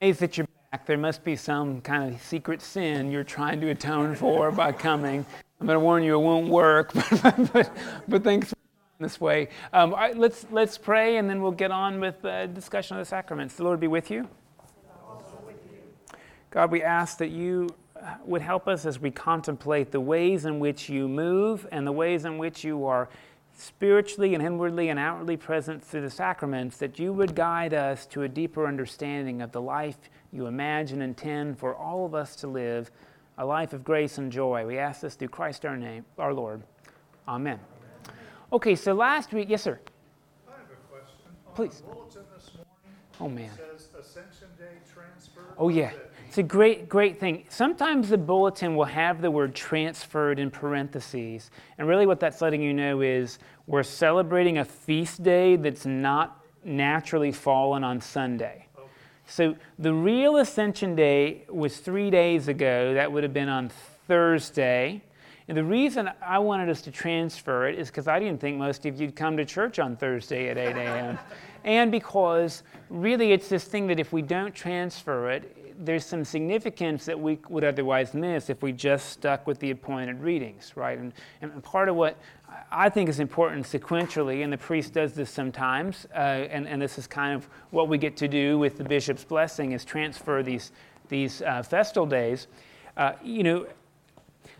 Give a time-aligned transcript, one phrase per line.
[0.00, 0.86] amazed that you're back.
[0.86, 5.26] There must be some kind of secret sin you're trying to atone for by coming.
[5.60, 6.90] I'm going to warn you, it won't work,
[7.22, 7.76] but, but,
[8.08, 8.54] but thanks
[8.98, 9.48] this way.
[9.74, 13.04] Um, right, let's, let's pray and then we'll get on with the discussion of the
[13.04, 13.56] sacraments.
[13.56, 14.26] The Lord be with you.
[16.50, 17.68] God, we ask that you
[18.24, 22.24] would help us as we contemplate the ways in which you move and the ways
[22.24, 23.10] in which you are
[23.60, 28.22] spiritually and inwardly and outwardly present through the sacraments, that you would guide us to
[28.22, 29.96] a deeper understanding of the life
[30.32, 32.90] you imagine and intend for all of us to live,
[33.38, 34.64] a life of grace and joy.
[34.66, 36.62] We ask this through Christ our name, our Lord.
[37.28, 37.58] Amen.
[38.52, 39.78] Okay, so last week, yes, sir.
[40.48, 41.18] I have a question.
[41.54, 41.82] Please.
[41.82, 42.70] On the bulletin this morning,
[43.20, 43.50] Oh man.
[43.56, 45.42] says Ascension Day transfer.
[45.58, 45.92] Oh yeah.
[46.30, 47.42] It's a great, great thing.
[47.48, 51.50] Sometimes the bulletin will have the word transferred in parentheses.
[51.76, 56.40] And really, what that's letting you know is we're celebrating a feast day that's not
[56.64, 58.68] naturally fallen on Sunday.
[59.26, 62.94] So the real Ascension Day was three days ago.
[62.94, 63.68] That would have been on
[64.06, 65.02] Thursday.
[65.48, 68.86] And the reason I wanted us to transfer it is because I didn't think most
[68.86, 71.18] of you'd come to church on Thursday at 8 a.m.
[71.64, 77.06] and because really it's this thing that if we don't transfer it, there's some significance
[77.06, 80.98] that we would otherwise miss if we just stuck with the appointed readings, right?
[80.98, 82.16] And, and part of what
[82.70, 86.98] I think is important sequentially, and the priest does this sometimes, uh, and, and this
[86.98, 90.72] is kind of what we get to do with the bishop's blessing, is transfer these,
[91.08, 92.46] these uh, festal days.
[92.96, 93.66] Uh, you know,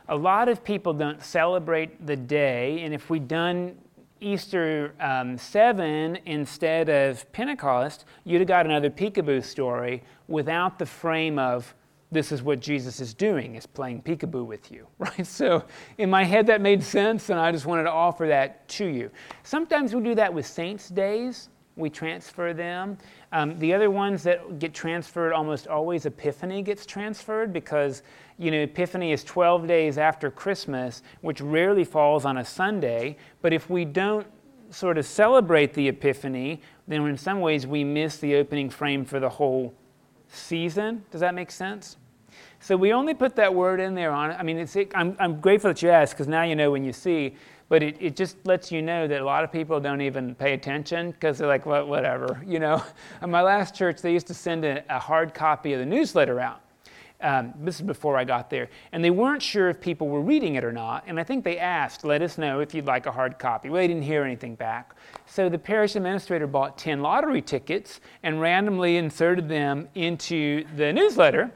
[0.08, 3.76] a lot of people don't celebrate the day, and if we'd done
[4.20, 11.38] Easter um, 7 instead of Pentecost, you'd have got another peekaboo story without the frame
[11.38, 11.74] of
[12.12, 15.26] this is what Jesus is doing, is playing peekaboo with you, right?
[15.26, 15.64] So
[15.98, 19.10] in my head that made sense, and I just wanted to offer that to you.
[19.42, 21.48] Sometimes we do that with saints' days.
[21.80, 22.98] We transfer them.
[23.32, 28.02] Um, the other ones that get transferred almost always Epiphany gets transferred because
[28.38, 33.16] you know Epiphany is 12 days after Christmas, which rarely falls on a Sunday.
[33.42, 34.26] But if we don't
[34.70, 39.18] sort of celebrate the Epiphany, then in some ways we miss the opening frame for
[39.18, 39.74] the whole
[40.28, 41.04] season.
[41.10, 41.96] Does that make sense?
[42.60, 44.30] So we only put that word in there on.
[44.30, 44.36] It.
[44.38, 46.92] I mean, it's, I'm, I'm grateful that you asked because now you know when you
[46.92, 47.34] see.
[47.70, 50.54] But it, it just lets you know that a lot of people don't even pay
[50.54, 52.84] attention because they're like, well, whatever, you know.
[53.22, 56.40] At my last church, they used to send a, a hard copy of the newsletter
[56.40, 56.60] out.
[57.22, 58.70] Um, this is before I got there.
[58.92, 61.04] And they weren't sure if people were reading it or not.
[61.06, 63.68] And I think they asked, let us know if you'd like a hard copy.
[63.68, 64.96] Well, they didn't hear anything back.
[65.26, 71.52] So the parish administrator bought 10 lottery tickets and randomly inserted them into the newsletter.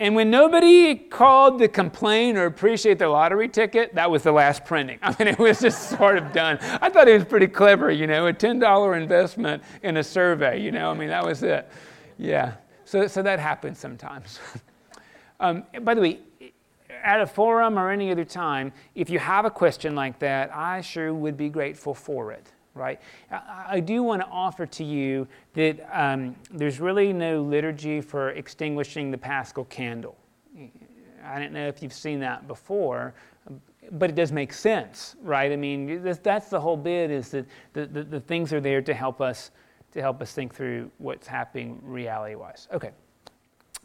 [0.00, 4.64] And when nobody called to complain or appreciate their lottery ticket, that was the last
[4.64, 4.98] printing.
[5.02, 6.58] I mean, it was just sort of done.
[6.80, 10.72] I thought it was pretty clever, you know, a $10 investment in a survey, you
[10.72, 11.70] know, I mean, that was it.
[12.18, 12.54] Yeah.
[12.86, 14.40] So, so that happens sometimes.
[15.40, 16.20] um, by the way,
[17.04, 20.80] at a forum or any other time, if you have a question like that, I
[20.80, 23.00] sure would be grateful for it right?
[23.30, 29.10] I, do want to offer to you that um, there's really no liturgy for extinguishing
[29.10, 30.16] the paschal candle.
[31.24, 33.14] I don't know if you've seen that before,
[33.92, 35.50] but it does make sense, right?
[35.50, 38.94] I mean, that's the whole bit is that the, the, the things are there to
[38.94, 39.50] help us
[39.92, 42.68] to help us think through what's happening reality-wise.
[42.72, 42.90] Okay,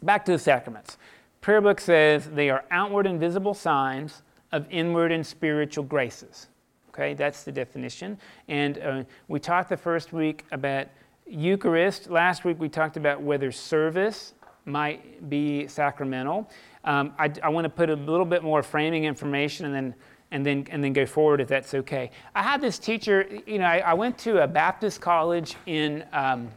[0.02, 0.98] back to the sacraments.
[1.40, 4.22] Prayer book says they are outward and visible signs
[4.52, 6.48] of inward and spiritual graces.
[6.96, 8.16] Okay, that's the definition.
[8.48, 10.86] And uh, we talked the first week about
[11.26, 12.08] Eucharist.
[12.08, 14.32] Last week we talked about whether service
[14.64, 16.50] might be sacramental.
[16.84, 19.94] Um, I, I want to put a little bit more framing information and then
[20.30, 22.10] and then and then go forward if that's okay.
[22.34, 23.28] I had this teacher.
[23.46, 26.02] You know, I, I went to a Baptist college in.
[26.14, 26.48] Um,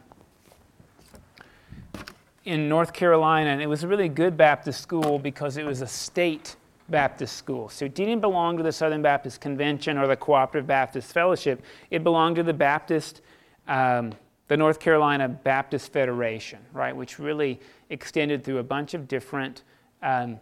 [2.46, 5.86] in North Carolina, and it was a really good Baptist school because it was a
[5.86, 6.56] state
[6.90, 7.68] Baptist school.
[7.68, 11.62] So it didn't belong to the Southern Baptist Convention or the Cooperative Baptist Fellowship.
[11.90, 13.22] It belonged to the Baptist,
[13.68, 14.12] um,
[14.48, 17.60] the North Carolina Baptist Federation, right, which really
[17.90, 19.62] extended through a bunch of different
[20.02, 20.38] um,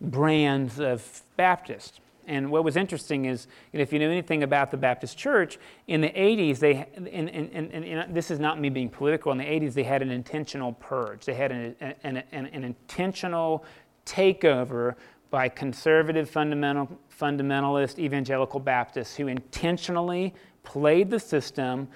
[0.00, 2.00] brands of Baptist.
[2.28, 5.58] And what was interesting is, you know, if you know anything about the Baptist Church,
[5.86, 9.38] in the 80s, they, and, and, and, and, this is not me being political, in
[9.38, 11.24] the 80s, they had an intentional purge.
[11.24, 13.64] They had an, an, an, an intentional
[14.04, 14.94] takeover
[15.30, 16.88] by conservative fundamental,
[17.20, 21.88] fundamentalist evangelical Baptists who intentionally played the system,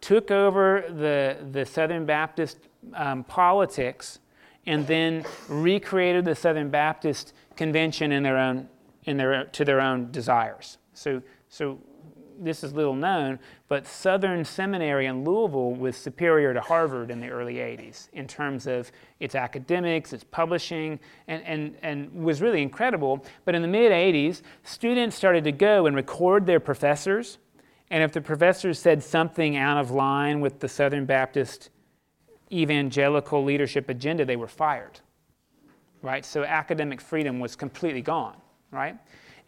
[0.00, 2.58] took over the, the Southern Baptist
[2.94, 4.18] um, politics,
[4.66, 8.68] and then recreated the Southern Baptist Convention in their own,
[9.04, 10.78] in their, to their own desires.
[10.94, 11.78] So, so
[12.42, 17.28] this is little known, but Southern Seminary in Louisville was superior to Harvard in the
[17.28, 18.90] early 80s in terms of
[19.20, 20.98] its academics, its publishing,
[21.28, 23.24] and, and, and was really incredible.
[23.44, 27.38] But in the mid 80s, students started to go and record their professors.
[27.90, 31.70] And if the professors said something out of line with the Southern Baptist
[32.50, 35.00] evangelical leadership agenda, they were fired.
[36.02, 36.24] Right?
[36.24, 38.36] So academic freedom was completely gone,
[38.70, 38.96] right?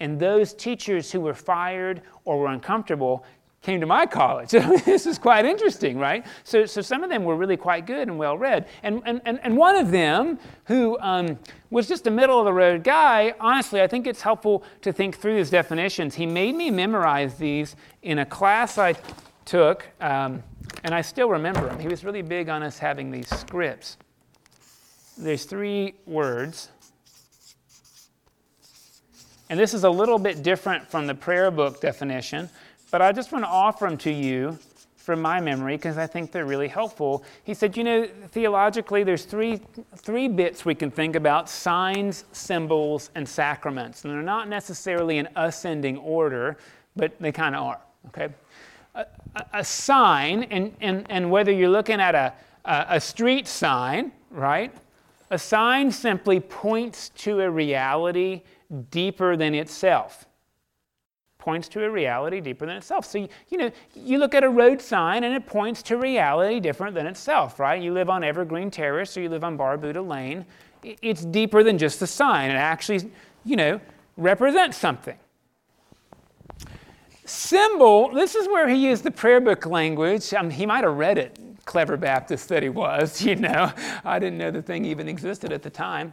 [0.01, 3.25] And those teachers who were fired or were uncomfortable
[3.65, 4.51] came to my college.
[4.85, 6.25] this is quite interesting, right?
[6.45, 8.69] So, so some of them were really quite good and well read.
[8.83, 11.39] And, and, and, and one of them, who um,
[11.71, 15.17] was just a middle of the road guy, honestly, I think it's helpful to think
[15.17, 16.15] through these definitions.
[16.15, 18.95] He made me memorize these in a class I
[19.47, 20.43] took, um,
[20.85, 21.79] and I still remember him.
[21.79, 23.97] He was really big on us having these scripts.
[25.17, 26.69] There's three words
[29.51, 32.49] and this is a little bit different from the prayer book definition,
[32.91, 34.59] but I just want to offer them to you
[35.05, 37.25] from my memory because I think they're really helpful.
[37.45, 39.61] He said, you know, theologically, there's three,
[39.97, 44.05] three bits we can think about signs, symbols, and sacraments.
[44.05, 46.57] And they're not necessarily in ascending order,
[46.97, 48.33] but they kind of are, okay?
[48.95, 49.05] A,
[49.53, 52.33] a, sign, and, and, and whether you're looking at a,
[52.65, 54.75] a, a street sign, right?
[55.31, 58.41] A sign simply points to a reality
[58.91, 60.27] deeper than itself.
[61.39, 63.05] Points to a reality deeper than itself.
[63.05, 63.19] So,
[63.49, 67.07] you know, you look at a road sign and it points to reality different than
[67.07, 67.83] itself, right?
[67.83, 70.47] You live on Evergreen Terrace or you live on Barbuda Lane.
[70.83, 72.51] It's deeper than just the sign.
[72.51, 73.11] It actually,
[73.45, 73.81] you know,
[74.17, 75.19] represents something.
[77.27, 80.35] Symbol, this is where he used the prayer book language.
[80.35, 83.73] Um, he might have read it, clever Baptist that he was, you know.
[84.05, 86.13] I didn't know the thing even existed at the time.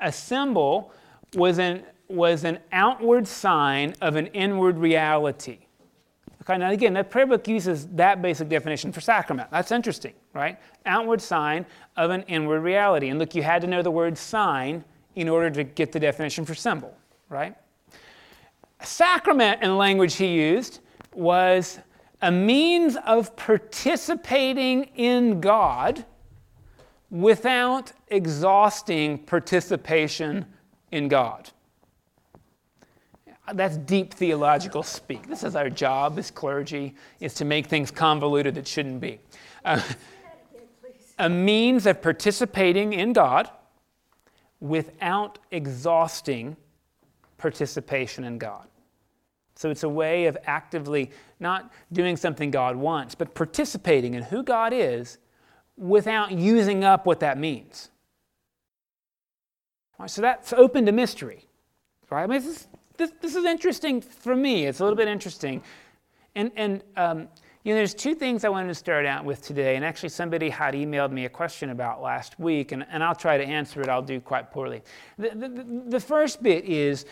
[0.00, 0.92] A symbol
[1.34, 5.58] was an, was an outward sign of an inward reality.
[6.42, 9.50] Okay, now again, the prayer book uses that basic definition for sacrament.
[9.50, 10.58] That's interesting, right?
[10.84, 11.64] Outward sign
[11.96, 13.08] of an inward reality.
[13.08, 14.84] And look, you had to know the word sign
[15.14, 16.94] in order to get the definition for symbol,
[17.30, 17.56] right?
[18.82, 20.80] Sacrament in the language he used
[21.14, 21.78] was
[22.20, 26.04] a means of participating in God
[27.10, 30.44] without exhausting participation
[30.94, 31.50] in God.
[33.52, 35.26] That's deep theological speak.
[35.28, 39.18] This is our job as clergy, is to make things convoluted that shouldn't be.
[39.64, 39.82] Uh,
[41.18, 43.50] a means of participating in God
[44.60, 46.56] without exhausting
[47.36, 48.66] participation in God.
[49.56, 54.42] So it's a way of actively not doing something God wants, but participating in who
[54.42, 55.18] God is
[55.76, 57.90] without using up what that means.
[60.06, 61.46] So that's open to mystery.
[62.10, 62.24] Right?
[62.24, 64.66] I mean, this, is, this, this is interesting for me.
[64.66, 65.62] It's a little bit interesting.
[66.34, 67.28] And, and um,
[67.64, 69.76] you know, there's two things I wanted to start out with today.
[69.76, 73.38] And actually, somebody had emailed me a question about last week, and, and I'll try
[73.38, 73.88] to answer it.
[73.88, 74.82] I'll do quite poorly.
[75.16, 77.06] The, the, the first bit is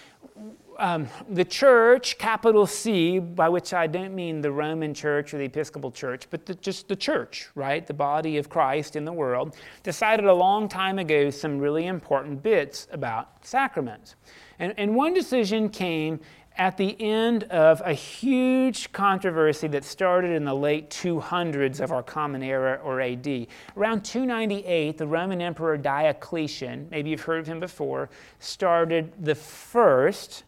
[0.79, 5.45] um, the church, capital C, by which I don't mean the Roman church or the
[5.45, 7.87] Episcopal church, but the, just the church, right?
[7.87, 12.43] The body of Christ in the world, decided a long time ago some really important
[12.43, 14.17] bits about sacraments.
[14.59, 16.21] And, and one decision came
[16.57, 22.03] at the end of a huge controversy that started in the late 200s of our
[22.03, 23.47] Common Era or AD.
[23.77, 30.45] Around 298, the Roman Emperor Diocletian, maybe you've heard of him before, started the first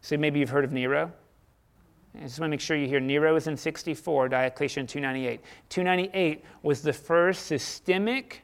[0.00, 1.12] so maybe you've heard of Nero.
[2.16, 5.40] I just want to make sure you hear Nero was in 64, Diocletian 298.
[5.68, 8.42] 298 was the first systemic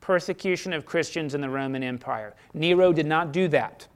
[0.00, 2.34] persecution of Christians in the Roman Empire.
[2.54, 3.86] Nero did not do that.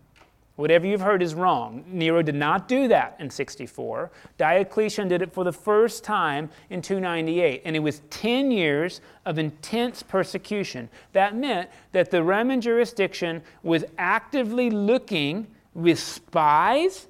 [0.57, 1.85] Whatever you've heard is wrong.
[1.87, 4.11] Nero did not do that in 64.
[4.37, 9.39] Diocletian did it for the first time in 298, and it was 10 years of
[9.39, 10.91] intense persecution.
[11.15, 17.07] That meant that the Roman jurisdiction was actively looking with spies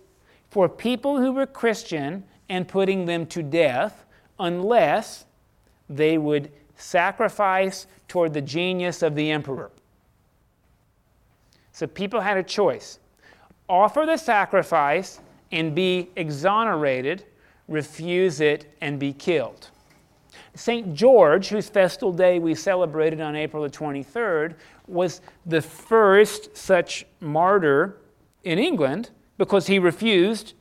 [0.51, 4.05] for people who were Christian and putting them to death
[4.39, 5.25] unless
[5.89, 9.71] they would sacrifice toward the genius of the emperor.
[11.73, 12.99] So people had a choice
[13.69, 15.21] offer the sacrifice
[15.53, 17.25] and be exonerated,
[17.69, 19.71] refuse it and be killed.
[20.55, 20.93] St.
[20.93, 24.55] George, whose festal day we celebrated on April the 23rd,
[24.89, 28.00] was the first such martyr
[28.45, 30.55] in England because he refused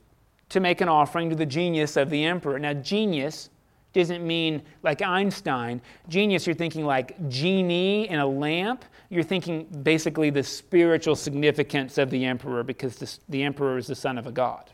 [0.49, 2.57] to make an offering to the genius of the emperor.
[2.59, 3.49] Now, genius
[3.93, 5.81] doesn't mean like Einstein.
[6.07, 8.85] Genius, you're thinking like genie in a lamp.
[9.09, 13.95] You're thinking basically the spiritual significance of the emperor because the, the emperor is the
[13.95, 14.69] son of a god,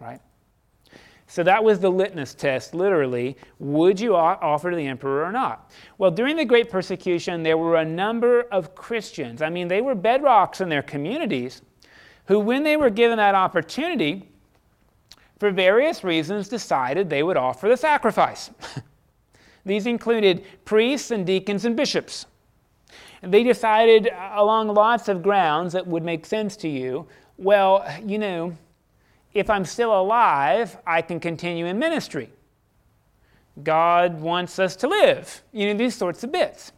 [0.00, 0.20] right?
[1.26, 3.36] So that was the litmus test, literally.
[3.58, 5.72] Would you offer to the emperor or not?
[5.96, 9.40] Well, during the Great Persecution, there were a number of Christians.
[9.40, 11.62] I mean, they were bedrocks in their communities
[12.26, 14.28] who, when they were given that opportunity,
[15.38, 18.50] for various reasons, decided they would offer the sacrifice.
[19.66, 22.26] These included priests and deacons and bishops.
[23.22, 27.06] They decided uh, along lots of grounds that would make sense to you.
[27.38, 28.56] Well, you know,
[29.32, 32.30] if I'm still alive, I can continue in ministry.
[33.62, 35.42] God wants us to live.
[35.52, 36.72] You know, these sorts of bits.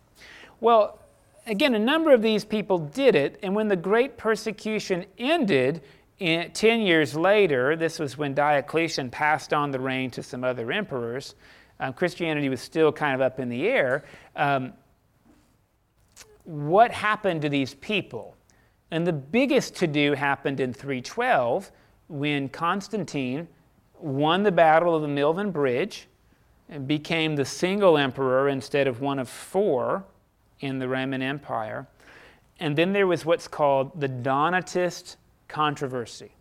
[0.60, 0.98] Well,
[1.46, 5.82] again, a number of these people did it, and when the great persecution ended,
[6.18, 10.72] in, 10 years later, this was when Diocletian passed on the reign to some other
[10.72, 11.34] emperors.
[11.78, 14.04] Um, Christianity was still kind of up in the air.
[14.34, 14.72] Um,
[16.44, 18.34] what happened to these people?
[18.90, 21.70] And the biggest to do happened in 312
[22.08, 23.48] when Constantine
[23.98, 26.06] won the Battle of the Milvian Bridge
[26.68, 30.04] and became the single emperor instead of one of four
[30.60, 31.86] in the Roman Empire.
[32.58, 35.16] And then there was what's called the Donatist
[35.48, 36.32] controversy.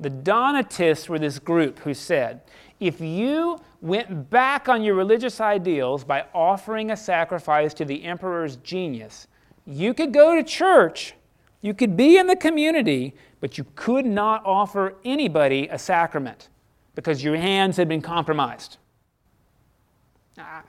[0.00, 2.40] The Donatists were this group who said,
[2.80, 8.56] if you went back on your religious ideals by offering a sacrifice to the emperor's
[8.56, 9.28] genius,
[9.66, 11.14] you could go to church,
[11.60, 16.48] you could be in the community, but you could not offer anybody a sacrament
[16.94, 18.78] because your hands had been compromised.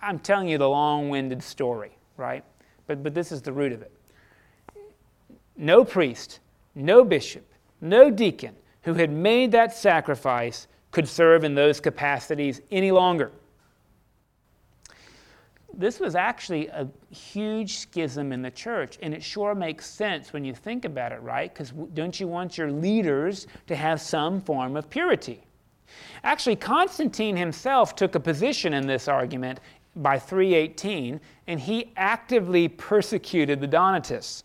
[0.01, 2.44] I'm telling you the long winded story, right?
[2.91, 3.91] But, but this is the root of it.
[5.55, 6.41] No priest,
[6.75, 7.48] no bishop,
[7.79, 13.31] no deacon who had made that sacrifice could serve in those capacities any longer.
[15.74, 20.43] This was actually a huge schism in the church, and it sure makes sense when
[20.43, 21.53] you think about it, right?
[21.53, 25.45] Because don't you want your leaders to have some form of purity?
[26.25, 29.62] Actually, Constantine himself took a position in this argument
[29.95, 34.43] by 318, and he actively persecuted the Donatists.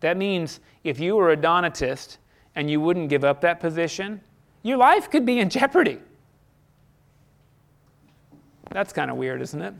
[0.00, 2.18] That means if you were a Donatist
[2.54, 4.20] and you wouldn't give up that position,
[4.62, 5.98] your life could be in jeopardy.
[8.70, 9.74] That's kind of weird, isn't it?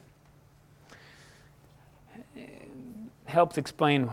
[2.37, 2.69] it?
[3.27, 4.11] Helps explain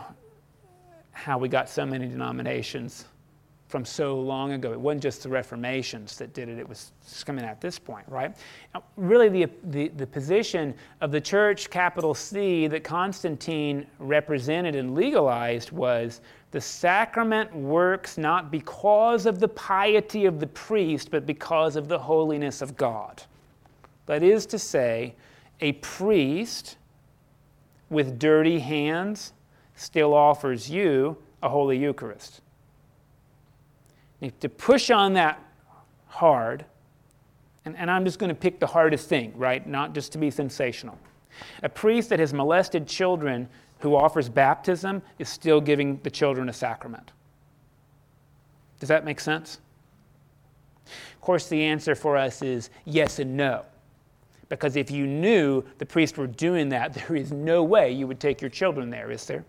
[1.12, 3.06] how we got so many denominations
[3.72, 4.74] from so long ago.
[4.74, 6.92] It wasn't just the Reformations that did it, it was
[7.26, 8.36] coming at this point, right?
[8.74, 14.94] Now, really, the, the, the position of the church, capital C, that Constantine represented and
[14.94, 16.20] legalized was
[16.52, 21.98] the sacrament works not because of the piety of the priest, but because of the
[21.98, 23.24] holiness of God.
[24.06, 25.16] That is to say,
[25.62, 26.76] a priest
[27.90, 29.32] with dirty hands
[29.76, 32.42] still offers you a Holy Eucharist
[34.40, 35.44] to push on that
[36.08, 36.66] hard,
[37.66, 39.66] and, and I'm just going to pick the hardest thing, right?
[39.66, 40.98] Not just to be sensational.
[41.64, 43.48] A priest that has molested children
[43.80, 47.12] who offers baptism is still giving the children a sacrament.
[48.80, 49.60] Does that make sense?
[50.86, 53.66] Of course, the answer for us is yes and no.
[54.50, 58.20] Because if you knew the priests were doing that, there is no way you would
[58.20, 59.46] take your children there, is there?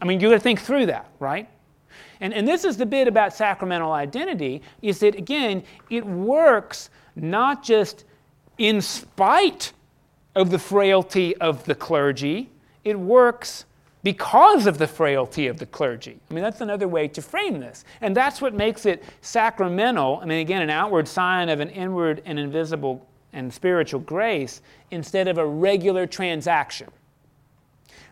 [0.00, 1.48] I mean, you got to think through that, right?
[2.24, 7.62] And, and this is the bit about sacramental identity, is that again, it works not
[7.62, 8.06] just
[8.56, 9.74] in spite
[10.34, 12.48] of the frailty of the clergy,
[12.82, 13.66] it works
[14.02, 16.18] because of the frailty of the clergy.
[16.30, 17.84] I mean, that's another way to frame this.
[18.00, 20.20] And that's what makes it sacramental.
[20.22, 25.28] I mean, again, an outward sign of an inward and invisible and spiritual grace instead
[25.28, 26.88] of a regular transaction.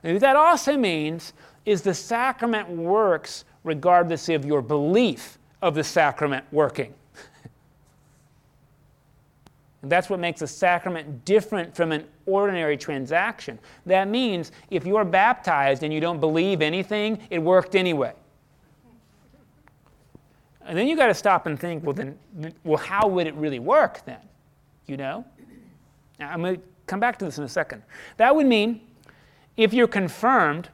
[0.03, 1.33] And what that also means
[1.65, 6.93] is the sacrament works regardless of your belief of the sacrament working.
[9.83, 13.59] and that's what makes a sacrament different from an ordinary transaction.
[13.87, 18.13] That means if you're baptized and you don't believe anything, it worked anyway.
[20.65, 22.17] And then you got to stop and think, well, then,
[22.65, 24.21] well, how would it really work then?
[24.87, 25.25] You know?
[26.19, 27.83] Now, I'm going to come back to this in a second.
[28.17, 28.81] That would mean
[29.57, 30.69] if you're confirmed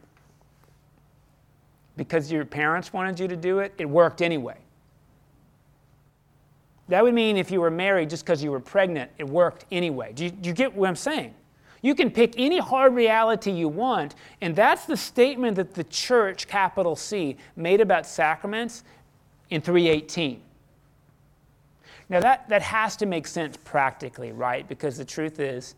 [1.98, 4.56] because your parents wanted you to do it, it worked anyway.
[6.88, 10.12] That would mean if you were married just because you were pregnant, it worked anyway.
[10.14, 11.34] Do you, do you, get what I'm saying?
[11.82, 16.48] You can pick any hard reality you want, and that's the statement that the church,
[16.48, 18.84] capital C, made about sacraments
[19.50, 20.40] in 318.
[22.08, 24.66] Now, that, that has to make sense practically, right?
[24.66, 25.74] Because the truth is,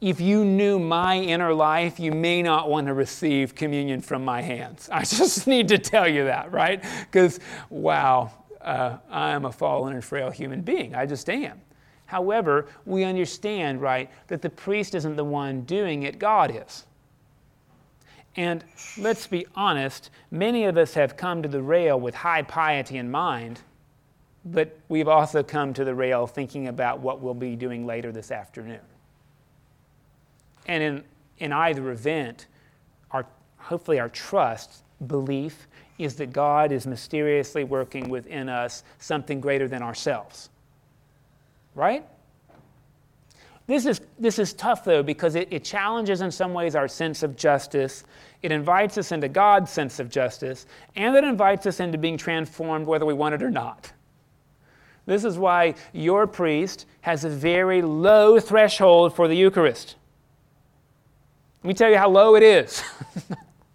[0.00, 4.40] if you knew my inner life, you may not want to receive communion from my
[4.40, 4.88] hands.
[4.92, 6.84] I just need to tell you that, right?
[7.10, 10.94] Because, wow, uh, I am a fallen and frail human being.
[10.94, 11.60] I just am.
[12.06, 16.86] However, we understand, right, that the priest isn't the one doing it, God is.
[18.36, 18.64] And
[18.96, 23.10] let's be honest, many of us have come to the rail with high piety in
[23.10, 23.60] mind,
[24.44, 28.30] but we've also come to the rail thinking about what we'll be doing later this
[28.30, 28.80] afternoon.
[30.68, 31.04] And in,
[31.38, 32.46] in either event,
[33.10, 35.66] our, hopefully our trust, belief,
[35.98, 40.50] is that God is mysteriously working within us something greater than ourselves.
[41.74, 42.04] Right?
[43.66, 47.22] This is, this is tough, though, because it, it challenges in some ways our sense
[47.22, 48.04] of justice.
[48.42, 52.86] It invites us into God's sense of justice, and it invites us into being transformed
[52.86, 53.92] whether we want it or not.
[55.04, 59.96] This is why your priest has a very low threshold for the Eucharist.
[61.62, 62.84] Let me tell you how low it is.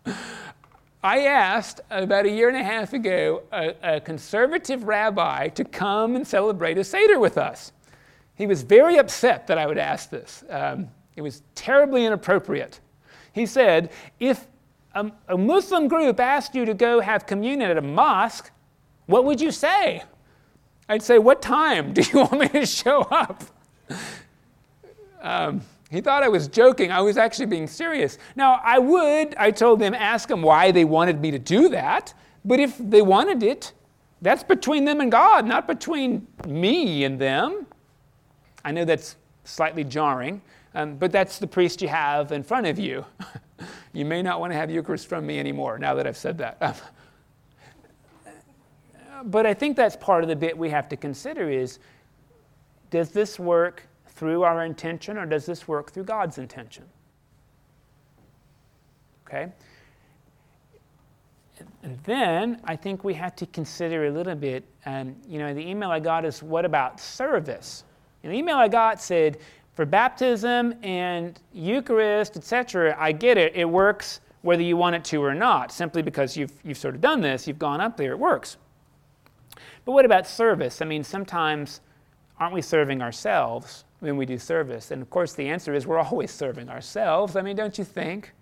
[1.04, 6.16] I asked about a year and a half ago a, a, conservative rabbi to come
[6.16, 7.74] and celebrate a Seder with us.
[8.36, 10.46] He was very upset that I would ask this.
[10.50, 10.88] Um,
[11.18, 12.80] it was terribly inappropriate.
[13.34, 14.48] He said, If
[14.96, 18.50] a, a Muslim group asked you to go have communion at a mosque,
[19.08, 20.04] what would you say?
[20.88, 23.44] I'd say, What time do you want me to show up?
[25.22, 25.62] Um,
[25.94, 26.92] he thought I was joking.
[26.92, 28.18] I was actually being serious.
[28.36, 32.16] Now, I would, I told them, ask them why they wanted me to do that.
[32.44, 33.74] But if they wanted it,
[34.20, 37.68] that's between them and God, not between me and them.
[38.66, 40.42] I know that's slightly jarring,
[40.74, 43.06] um, but that's the priest you have in front of you.
[43.94, 46.82] you may not want to have Eucharist from me anymore now that I've said that.
[49.26, 51.78] but I think that's part of the bit we have to consider is
[52.90, 56.86] does this work through our intention or does this work through God's intention?
[59.28, 59.52] Okay?
[61.84, 65.68] And then I think we have to consider a little bit, um, you know, the
[65.68, 67.84] email I got is what about service?
[68.24, 69.38] And the email I got said,
[69.76, 73.56] for baptism and Eucharist, etc., I get it.
[73.56, 77.02] It works whether you want it to or not, simply because you've, you've sort of
[77.02, 78.58] done this, you've gone up there, it works.
[79.86, 80.82] But what about service?
[80.82, 81.82] I mean, sometimes
[82.40, 83.86] aren't we serving ourselves?
[84.04, 84.92] When we do service?
[84.92, 87.36] And of course, the answer is we're always serving ourselves.
[87.36, 88.34] I mean, don't you think?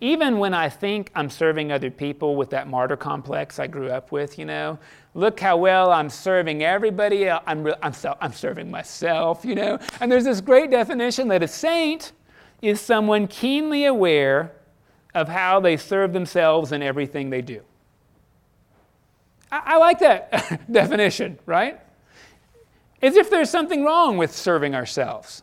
[0.00, 4.12] Even when I think I'm serving other people with that martyr complex I grew up
[4.12, 4.78] with, you know,
[5.14, 7.42] look how well I'm serving everybody else.
[7.46, 9.78] I'm, re- I'm, so, I'm serving myself, you know.
[10.00, 12.12] And there's this great definition that a saint
[12.60, 14.52] is someone keenly aware
[15.14, 17.62] of how they serve themselves in everything they do.
[19.52, 21.80] I, I like that definition, right?
[23.04, 25.42] As if there's something wrong with serving ourselves.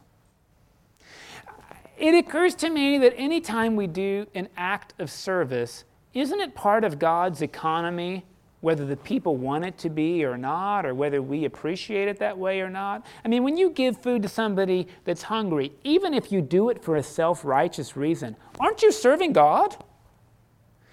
[1.96, 5.84] It occurs to me that anytime we do an act of service,
[6.16, 8.26] isn't it part of God's economy,
[8.62, 12.36] whether the people want it to be or not, or whether we appreciate it that
[12.36, 13.06] way or not?
[13.24, 16.84] I mean, when you give food to somebody that's hungry, even if you do it
[16.84, 19.78] for a self righteous reason, aren't you serving God?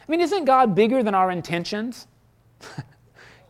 [0.07, 2.07] I mean, isn't God bigger than our intentions?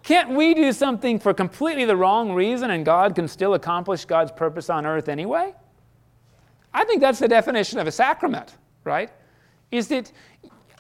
[0.08, 4.32] Can't we do something for completely the wrong reason and God can still accomplish God's
[4.32, 5.52] purpose on earth anyway?
[6.72, 9.10] I think that's the definition of a sacrament, right?
[9.70, 10.10] Is that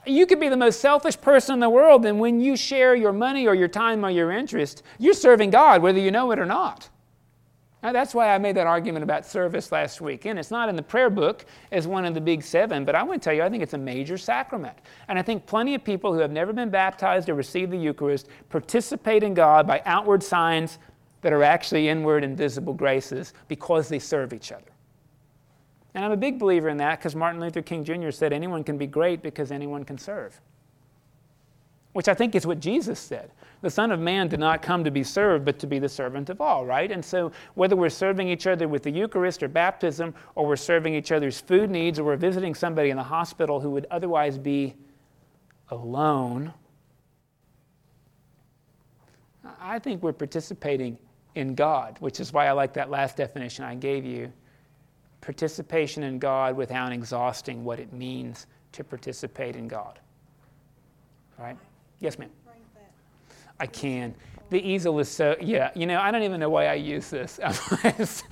[0.06, 3.12] you could be the most selfish person in the world, and when you share your
[3.12, 6.46] money or your time or your interest, you're serving God whether you know it or
[6.46, 6.88] not.
[7.82, 10.24] Now, that's why I made that argument about service last week.
[10.24, 13.04] And it's not in the prayer book as one of the big seven, but I
[13.04, 14.76] want to tell you, I think it's a major sacrament.
[15.06, 18.26] And I think plenty of people who have never been baptized or received the Eucharist
[18.48, 20.78] participate in God by outward signs
[21.20, 24.72] that are actually inward and visible graces because they serve each other.
[25.94, 28.10] And I'm a big believer in that because Martin Luther King Jr.
[28.10, 30.40] said anyone can be great because anyone can serve
[31.92, 33.30] which I think is what Jesus said.
[33.60, 36.30] The Son of Man did not come to be served, but to be the servant
[36.30, 36.92] of all, right?
[36.92, 40.94] And so, whether we're serving each other with the Eucharist or baptism, or we're serving
[40.94, 44.76] each other's food needs, or we're visiting somebody in the hospital who would otherwise be
[45.70, 46.52] alone,
[49.60, 50.98] I think we're participating
[51.34, 54.32] in God, which is why I like that last definition I gave you
[55.20, 59.98] participation in God without exhausting what it means to participate in God.
[61.38, 61.56] Right?
[62.00, 62.30] Yes, ma'am.
[63.60, 64.14] I can.
[64.50, 67.38] The easel is so, yeah, you know, I don't even know why I use this.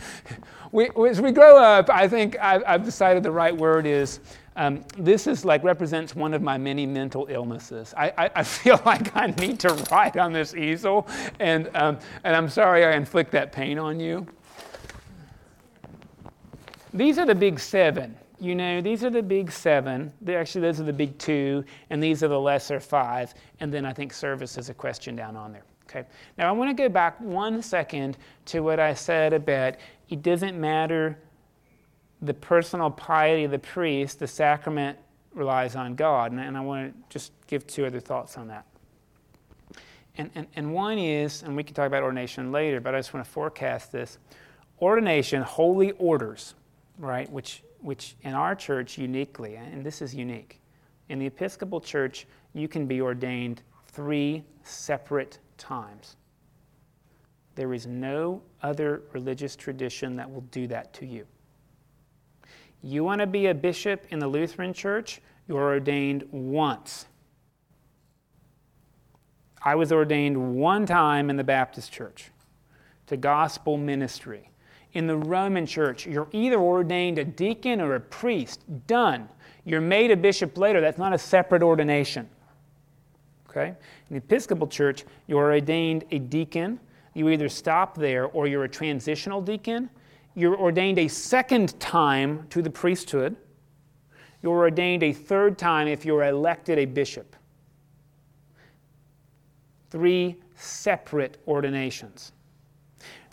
[0.73, 4.21] we, as we grow up, I think I've, I've decided the right word is
[4.57, 7.93] um, this is like represents one of my many mental illnesses.
[7.97, 11.07] I, I, I, feel like I need to write on this easel,
[11.39, 14.27] and, um, and I'm sorry I inflict that pain on you.
[16.95, 20.13] These are the big seven you know, these are the big seven.
[20.21, 23.35] They're actually, those are the big two, and these are the lesser five.
[23.61, 25.65] And then I think service is a question down on there.
[25.89, 26.05] Okay.
[26.37, 29.77] Now I want to go back one second to what I said about
[30.09, 31.19] it doesn't matter
[32.23, 34.99] the personal piety of the priest, the sacrament
[35.35, 36.33] relies on God.
[36.33, 38.67] And, and I want to just give two other thoughts on that.
[40.19, 43.13] And, and, and one is, and we can talk about ordination later, but I just
[43.13, 44.19] want to forecast this.
[44.81, 46.55] Ordination, holy orders,
[46.99, 50.61] right, which, which in our church uniquely, and this is unique,
[51.09, 56.17] in the Episcopal Church, you can be ordained three separate times.
[57.55, 61.27] There is no other religious tradition that will do that to you.
[62.83, 67.07] You want to be a bishop in the Lutheran Church, you're ordained once.
[69.63, 72.33] I was ordained one time in the Baptist Church
[73.07, 74.51] to gospel ministry.
[74.97, 78.63] In the Roman Church, you're either ordained a deacon or a priest.
[78.87, 79.29] Done.
[79.67, 80.81] You're made a bishop later.
[80.81, 82.27] That's not a separate ordination.
[83.51, 83.69] Okay?
[83.69, 83.77] In
[84.09, 86.81] the Episcopal Church, you're ordained a deacon.
[87.13, 89.91] You either stop there or you're a transitional deacon.
[90.35, 93.37] You're ordained a second time to the priesthood.
[94.43, 97.37] You're ordained a third time if you're elected a bishop.
[99.91, 102.33] Three separate ordinations.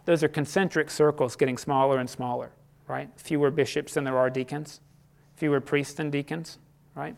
[0.05, 2.51] Those are concentric circles getting smaller and smaller,
[2.87, 3.09] right?
[3.15, 4.81] Fewer bishops than there are deacons,
[5.35, 6.57] fewer priests than deacons,
[6.95, 7.15] right?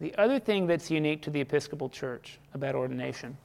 [0.00, 3.36] The other thing that's unique to the Episcopal Church about ordination,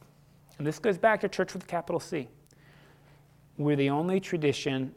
[0.57, 2.27] and this goes back to church with a capital C,
[3.57, 4.93] we're the only tradition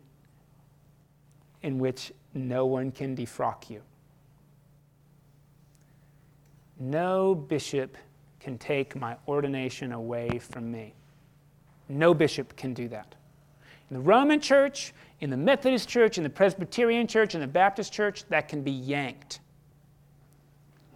[1.62, 3.82] in which no one can defrock you.
[6.78, 7.96] No bishop
[8.38, 10.94] can take my ordination away from me.
[11.88, 13.14] No bishop can do that.
[13.90, 17.92] In the Roman church, in the Methodist church, in the Presbyterian church, in the Baptist
[17.92, 19.40] church, that can be yanked.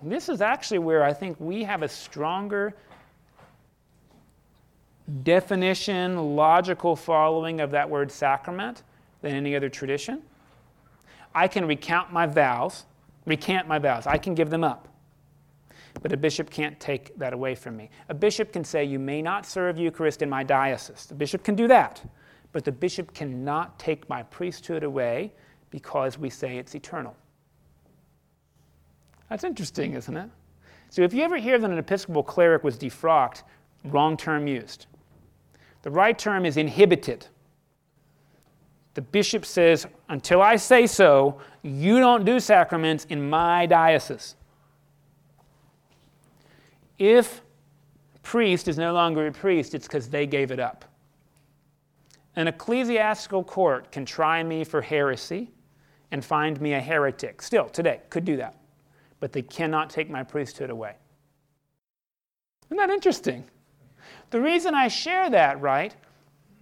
[0.00, 2.74] And this is actually where I think we have a stronger
[5.22, 8.82] definition, logical following of that word sacrament
[9.22, 10.22] than any other tradition.
[11.34, 12.84] I can recount my vows,
[13.26, 14.06] recant my vows.
[14.06, 14.88] I can give them up.
[16.02, 17.90] But a bishop can't take that away from me.
[18.08, 21.06] A bishop can say, You may not serve Eucharist in my diocese.
[21.06, 22.02] The bishop can do that.
[22.54, 25.32] But the bishop cannot take my priesthood away
[25.70, 27.16] because we say it's eternal.
[29.28, 30.30] That's interesting, isn't it?
[30.88, 33.42] So if you ever hear that an Episcopal cleric was defrocked,
[33.86, 34.86] wrong term used.
[35.82, 37.26] The right term is inhibited.
[38.94, 44.36] The bishop says, until I say so, you don't do sacraments in my diocese.
[47.00, 47.42] If
[48.22, 50.84] priest is no longer a priest, it's because they gave it up.
[52.36, 55.50] An ecclesiastical court can try me for heresy
[56.10, 57.42] and find me a heretic.
[57.42, 58.56] Still, today, could do that
[59.24, 60.96] but they cannot take my priesthood away.
[62.66, 63.44] Isn't that interesting?
[64.28, 65.96] The reason I share that, right,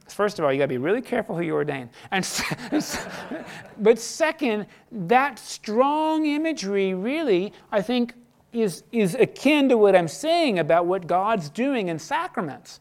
[0.06, 1.90] first of all, you got to be really careful who you ordain.
[2.12, 2.24] And,
[3.80, 8.14] but second, that strong imagery really, I think,
[8.52, 12.78] is, is akin to what I'm saying about what God's doing in sacraments,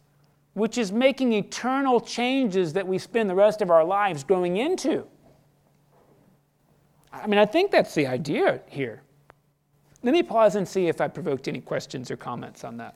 [0.54, 5.06] which is making eternal changes that we spend the rest of our lives growing into.
[7.14, 9.02] I mean, I think that's the idea here.
[10.04, 12.96] Let me pause and see if I provoked any questions or comments on that.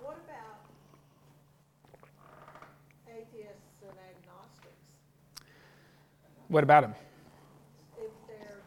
[0.00, 0.60] What about
[3.08, 4.86] atheists and agnostics?
[6.48, 6.94] What about them?
[7.98, 8.62] If they're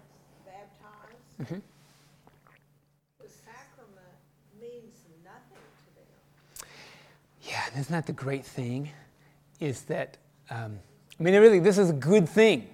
[0.45, 1.61] baptized, Mhm.
[3.19, 4.15] the sacrament
[4.61, 6.69] means nothing to them.
[7.41, 8.89] Yeah, isn't that the great thing?
[9.59, 10.17] Is that,
[10.49, 10.79] um,
[11.19, 12.69] I mean, really, this is a good thing.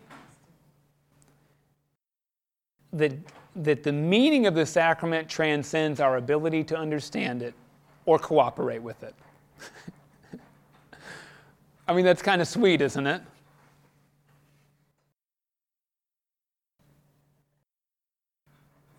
[2.96, 3.14] that,
[3.58, 7.54] that the meaning of the sacrament transcends our ability to understand it
[8.06, 9.14] or cooperate with it.
[11.88, 13.22] I mean, that's kind of sweet, isn't it?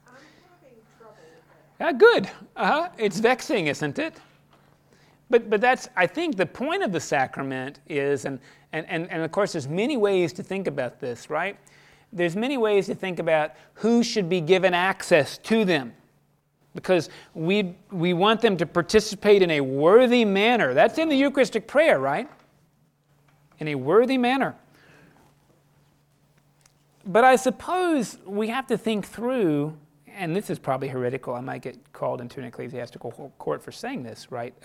[0.06, 1.80] I'm having trouble with.
[1.80, 2.30] Yeah, good.
[2.56, 2.90] Uh-huh.
[2.98, 4.14] It's vexing, isn't it?
[5.28, 8.38] But, but that's, I think, the point of the sacrament is, and,
[8.72, 11.58] and, and, and of course, there's many ways to think about this, right?
[12.12, 15.92] there's many ways to think about who should be given access to them
[16.74, 20.74] because we, we want them to participate in a worthy manner.
[20.74, 22.28] That's in the Eucharistic prayer, right?
[23.58, 24.54] In a worthy manner.
[27.04, 29.76] But I suppose we have to think through,
[30.16, 31.34] and this is probably heretical.
[31.34, 34.54] I might get called into an ecclesiastical court for saying this, right?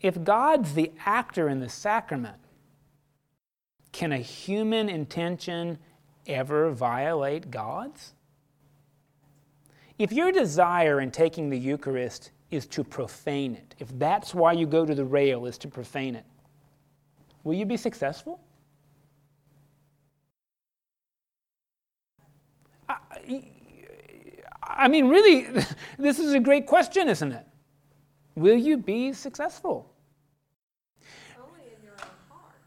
[0.00, 2.36] if God's the actor in the sacrament,
[3.92, 5.78] can a human intention
[6.26, 8.12] ever violate God's?
[9.98, 14.66] If your desire in taking the Eucharist is to profane it, if that's why you
[14.66, 16.24] go to the rail is to profane it,
[17.42, 18.40] will you be successful?
[22.88, 22.96] I,
[24.76, 25.46] I mean, really,
[25.98, 27.46] this is a great question, isn't it?
[28.34, 29.94] Will you be successful?
[31.38, 32.58] Only in your own heart.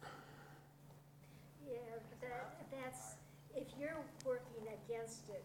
[1.67, 1.75] Yeah,
[2.07, 3.19] but that, that's,
[3.51, 5.43] if you're working against it,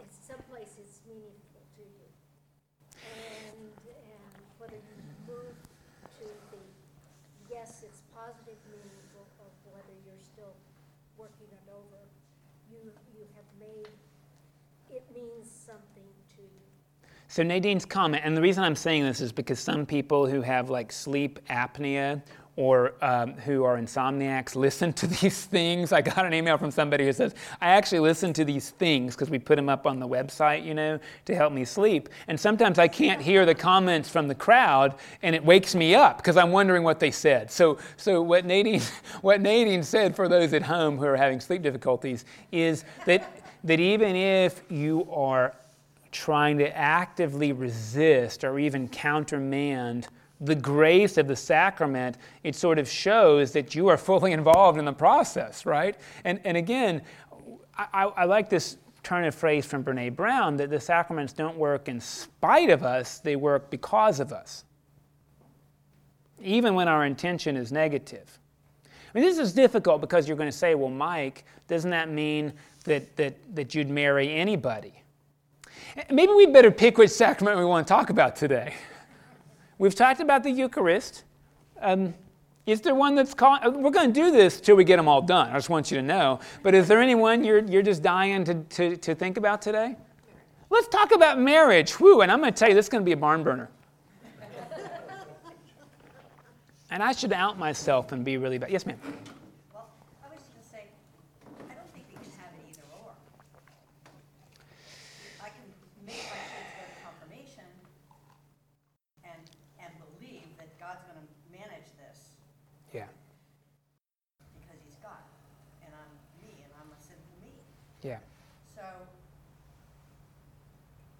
[0.00, 2.08] it's someplace it's meaningful to you.
[2.96, 4.96] And, and whether you
[5.28, 5.52] move
[6.16, 6.62] to the,
[7.52, 10.56] yes, it's positive meaningful, or whether you're still
[11.20, 12.00] working it over,
[12.72, 13.92] you, you have made,
[14.88, 16.64] it means something to you.
[17.32, 20.68] So Nadine's comment, and the reason I'm saying this is because some people who have
[20.68, 22.20] like sleep apnea
[22.56, 25.92] or um, who are insomniacs listen to these things.
[25.92, 29.30] I got an email from somebody who says, I actually listen to these things because
[29.30, 32.10] we put them up on the website, you know, to help me sleep.
[32.28, 36.18] And sometimes I can't hear the comments from the crowd and it wakes me up
[36.18, 37.50] because I'm wondering what they said.
[37.50, 38.82] So, so what, Nadine,
[39.22, 43.80] what Nadine said for those at home who are having sleep difficulties is that, that
[43.80, 45.54] even if you are
[46.12, 50.08] trying to actively resist or even countermand
[50.40, 54.84] the grace of the sacrament, it sort of shows that you are fully involved in
[54.84, 55.96] the process, right?
[56.24, 57.02] And, and again,
[57.76, 61.88] I, I like this turn of phrase from Brene Brown that the sacraments don't work
[61.88, 64.64] in spite of us, they work because of us,
[66.40, 68.38] even when our intention is negative.
[68.84, 72.52] I mean, this is difficult because you're going to say, well, Mike, doesn't that mean
[72.84, 75.01] that, that, that you'd marry anybody?
[76.10, 78.74] Maybe we better pick which sacrament we want to talk about today.
[79.78, 81.24] We've talked about the Eucharist.
[81.80, 82.14] Um,
[82.66, 83.76] is there one that's called?
[83.76, 85.50] We're going to do this till we get them all done.
[85.50, 86.38] I just want you to know.
[86.62, 89.96] But is there anyone you're, you're just dying to, to, to think about today?
[90.70, 91.92] Let's talk about marriage.
[91.94, 93.68] Whew, and I'm going to tell you, this is going to be a barn burner.
[96.92, 98.70] and I should out myself and be really bad.
[98.70, 99.00] Yes, ma'am.
[99.72, 99.88] Well,
[100.22, 100.84] I was just gonna say,
[101.68, 103.16] I don't think we can have it either or.
[105.40, 105.64] I can
[106.04, 107.64] make my kids go to confirmation
[109.24, 109.40] and,
[109.80, 112.36] and believe that God's gonna manage this
[112.92, 113.08] Yeah.
[114.60, 115.24] because he's God,
[115.80, 116.12] and I'm
[116.44, 117.56] me, and I'm a sinful me.
[118.04, 118.20] Yeah.
[118.76, 118.84] So,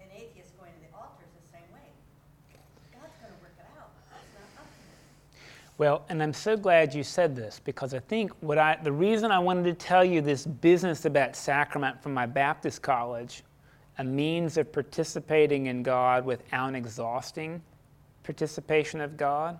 [0.05, 1.89] an atheist going to the altar is the same way.
[2.93, 4.21] God's gonna work it out, it's not
[4.61, 4.93] up to me.
[5.77, 9.31] Well, and I'm so glad you said this because I think what I, the reason
[9.31, 13.43] I wanted to tell you this business about sacrament from my Baptist college,
[13.97, 17.61] a means of participating in God without exhausting
[18.23, 19.59] participation of God.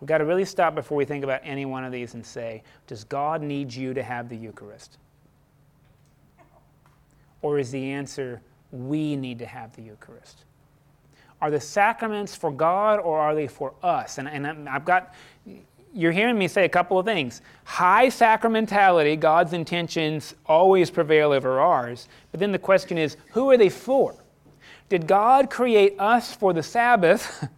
[0.00, 2.62] We've got to really stop before we think about any one of these and say,
[2.86, 4.98] does God need you to have the Eucharist?
[7.42, 10.44] Or is the answer, we need to have the Eucharist?
[11.40, 14.18] Are the sacraments for God or are they for us?
[14.18, 15.14] And, and I've got,
[15.94, 17.40] you're hearing me say a couple of things.
[17.64, 22.08] High sacramentality, God's intentions always prevail over ours.
[22.30, 24.14] But then the question is, who are they for?
[24.90, 27.48] Did God create us for the Sabbath,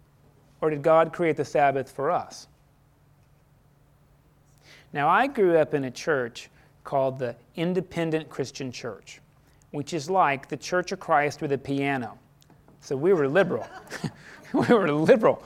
[0.60, 2.46] or did God create the Sabbath for us?
[4.92, 6.50] Now, I grew up in a church
[6.84, 9.20] called the Independent Christian Church,
[9.72, 12.18] which is like the Church of Christ with a piano.
[12.84, 13.66] So we were liberal.
[14.52, 15.42] we were liberal.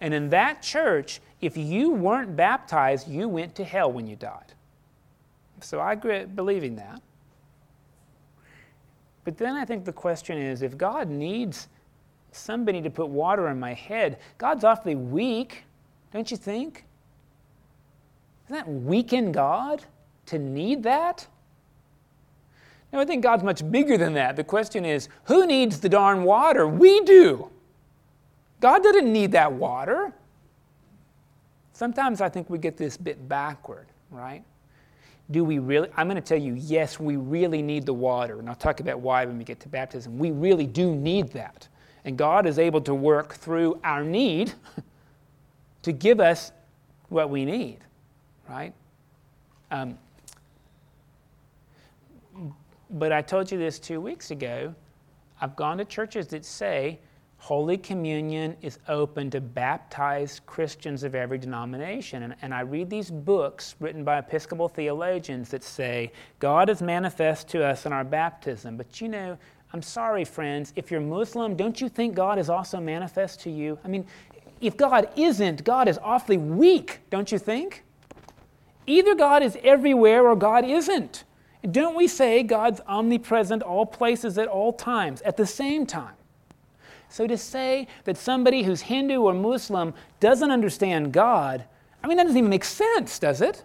[0.00, 4.54] And in that church, if you weren't baptized, you went to hell when you died.
[5.60, 7.02] So I grew up believing that.
[9.24, 11.66] But then I think the question is if God needs
[12.30, 15.64] somebody to put water on my head, God's awfully weak,
[16.12, 16.84] don't you think?
[18.46, 19.82] Isn't that weaken God
[20.26, 21.26] to need that?
[22.92, 24.36] No, I think God's much bigger than that.
[24.36, 26.66] The question is who needs the darn water?
[26.66, 27.50] We do.
[28.60, 30.12] God doesn't need that water.
[31.72, 34.42] Sometimes I think we get this bit backward, right?
[35.30, 35.90] Do we really?
[35.96, 38.38] I'm going to tell you, yes, we really need the water.
[38.38, 40.18] And I'll talk about why when we get to baptism.
[40.18, 41.68] We really do need that.
[42.04, 44.54] And God is able to work through our need
[45.82, 46.52] to give us
[47.10, 47.78] what we need,
[48.48, 48.72] right?
[49.70, 49.98] Um,
[52.90, 54.74] but I told you this two weeks ago.
[55.40, 56.98] I've gone to churches that say
[57.38, 62.24] Holy Communion is open to baptized Christians of every denomination.
[62.24, 67.48] And, and I read these books written by Episcopal theologians that say God is manifest
[67.50, 68.76] to us in our baptism.
[68.76, 69.38] But you know,
[69.72, 73.78] I'm sorry, friends, if you're Muslim, don't you think God is also manifest to you?
[73.84, 74.06] I mean,
[74.60, 77.84] if God isn't, God is awfully weak, don't you think?
[78.86, 81.24] Either God is everywhere or God isn't.
[81.70, 86.14] Don't we say God's omnipresent, all places, at all times, at the same time?
[87.08, 91.64] So to say that somebody who's Hindu or Muslim doesn't understand God,
[92.02, 93.64] I mean, that doesn't even make sense, does it?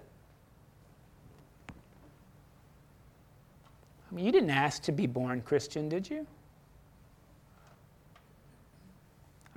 [4.11, 6.25] I mean, you didn't ask to be born Christian, did you?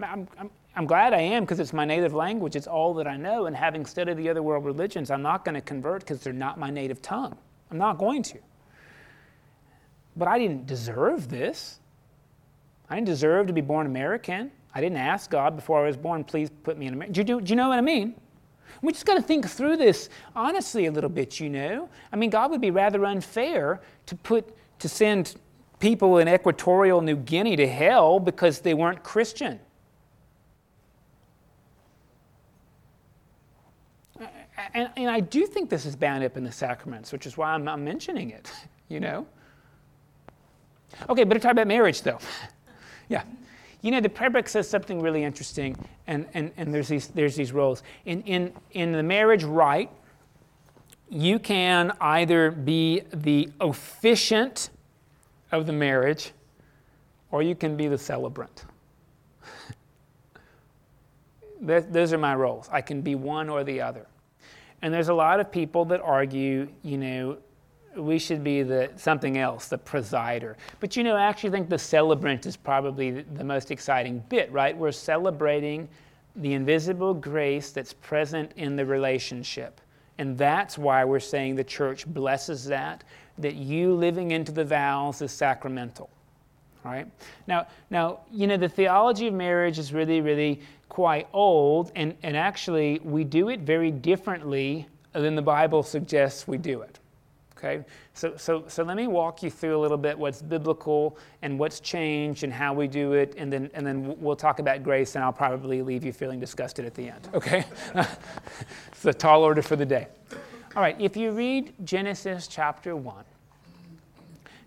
[0.02, 2.54] I'm, I'm, I'm glad I am because it's my native language.
[2.54, 3.46] It's all that I know.
[3.46, 6.58] And having studied the other world religions, I'm not going to convert because they're not
[6.58, 7.36] my native tongue.
[7.70, 8.38] I'm not going to.
[10.16, 11.78] But I didn't deserve this.
[12.88, 14.50] I didn't deserve to be born American.
[14.74, 17.12] I didn't ask God before I was born, please put me in America.
[17.14, 18.14] Do you, do, do you know what I mean?
[18.82, 21.88] We just got to think through this honestly a little bit, you know.
[22.12, 25.36] I mean, God would be rather unfair to put to send
[25.78, 29.58] people in equatorial New Guinea to hell because they weren't Christian.
[34.74, 37.52] And, and I do think this is bound up in the sacraments, which is why
[37.52, 38.50] I'm, I'm mentioning it,
[38.88, 39.26] you know.
[41.08, 42.18] Okay, better talk about marriage, though.
[43.08, 43.22] yeah.
[43.82, 45.76] You know, the prayer book says something really interesting,
[46.06, 47.82] and, and, and there's, these, there's these roles.
[48.04, 49.90] In, in, in the marriage rite,
[51.08, 54.70] you can either be the officiant
[55.52, 56.32] of the marriage
[57.30, 58.64] or you can be the celebrant.
[61.60, 62.68] Those are my roles.
[62.72, 64.06] I can be one or the other.
[64.82, 67.38] And there's a lot of people that argue, you know,
[67.96, 70.56] we should be the something else, the presider.
[70.80, 74.76] But you know, I actually think the celebrant is probably the most exciting bit, right?
[74.76, 75.88] We're celebrating
[76.36, 79.80] the invisible grace that's present in the relationship.
[80.18, 83.04] And that's why we're saying the church blesses that,
[83.38, 86.10] that you living into the vows is sacramental.
[86.86, 87.06] Right?
[87.46, 92.36] Now, now, you know, the theology of marriage is really, really quite old, and, and
[92.36, 96.98] actually, we do it very differently than the Bible suggests we do it.
[97.56, 97.84] Okay?
[98.14, 101.80] So, so, so let me walk you through a little bit what's biblical and what's
[101.80, 105.24] changed and how we do it, and then, and then we'll talk about grace, and
[105.24, 107.28] I'll probably leave you feeling disgusted at the end.
[107.34, 107.64] Okay?
[108.92, 110.08] it's a tall order for the day.
[110.76, 113.24] All right, if you read Genesis chapter 1,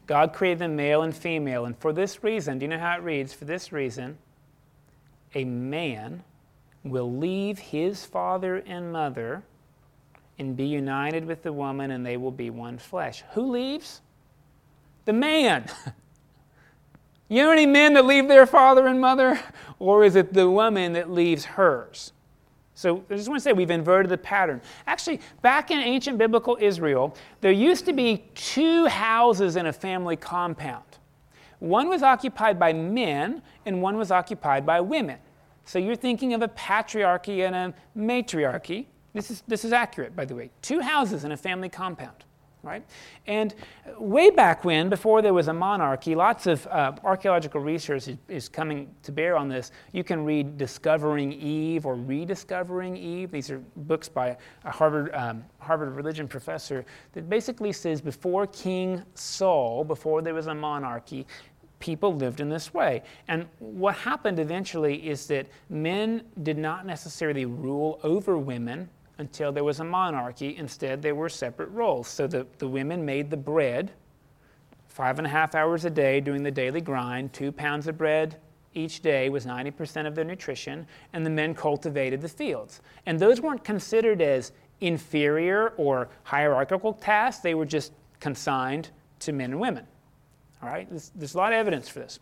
[0.10, 3.04] God created them male and female, and for this reason, do you know how it
[3.04, 3.32] reads?
[3.32, 4.18] For this reason,
[5.36, 6.24] a man
[6.84, 9.44] will leave his father and mother
[10.40, 13.24] and be united with the woman, and they will be one flesh.
[13.34, 14.02] Who leaves?
[15.06, 15.70] The man.
[17.30, 19.40] you know any men that leave their father and mother?
[19.78, 22.14] Or is it the woman that leaves hers?
[22.80, 24.62] So I just want to say we've inverted the pattern.
[24.88, 30.16] Actually, back in ancient biblical Israel, there used to be two houses in a family
[30.16, 30.86] compound.
[31.60, 35.18] One was occupied by men, and one was occupied by women.
[35.66, 38.88] So you're thinking of a patriarchy and a matriarchy.
[39.14, 40.50] This is, this is accurate, by the way.
[40.62, 42.24] Two houses in a family compound,
[42.64, 42.84] right?
[43.28, 43.56] And
[43.98, 48.50] way back when, before there was a monarchy, lots of uh, archaeological research is, is,
[48.50, 49.72] coming to bear on this.
[49.94, 53.32] You can read Discovering Eve or Rediscovering Eve.
[53.32, 59.04] These are books by a Harvard, um, Harvard religion professor that basically says before King
[59.14, 61.26] Saul, before there was a monarchy,
[61.80, 63.04] people lived in this way.
[63.30, 68.90] And what happened eventually is that men did not necessarily rule over women
[69.20, 70.58] until there was a monarchy.
[70.58, 72.08] Instead, there were separate roles.
[72.08, 73.92] So the, the women made the bread
[74.88, 78.36] five and a half hours a day doing the daily grind, two pounds of bread
[78.74, 82.82] each day was 90% of their nutrition, and the men cultivated the fields.
[83.06, 84.52] And those weren't considered as
[84.82, 89.86] inferior or hierarchical tasks, they were just consigned to men and women.
[90.62, 92.20] All right, there's, there's a lot of evidence for this.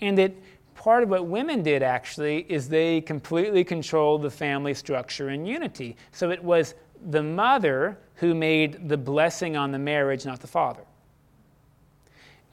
[0.00, 0.32] And that
[0.76, 5.96] part of what women did actually is they completely controlled the family structure and unity.
[6.12, 6.74] So it was
[7.10, 10.82] the mother who made the blessing on the marriage, not the father.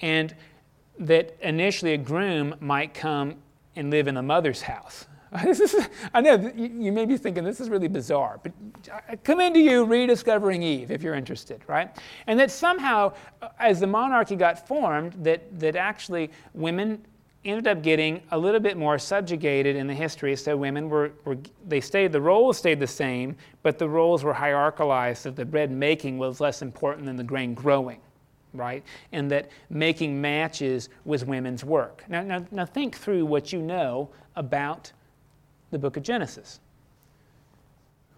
[0.01, 0.35] And
[0.99, 3.35] that initially a groom might come
[3.75, 5.05] and live in the mother's house.
[5.43, 8.51] This is, I know you may be thinking this is really bizarre, but
[9.09, 11.89] I commend to you rediscovering Eve if you're interested, right?
[12.27, 17.03] And that somehow, uh, as the monarchy got formed, that, that actually women
[17.45, 20.35] ended up getting a little bit more subjugated in the history.
[20.35, 21.37] So women were, were
[21.67, 25.71] they stayed, the roles stayed the same, but the roles were hierarchicalized so the bread
[25.71, 27.99] making was less important than the grain growing,
[28.53, 28.83] right?
[29.11, 32.03] And that making matches was women's work.
[32.07, 34.91] Now, now, now think through what you know about
[35.71, 36.59] the book of Genesis.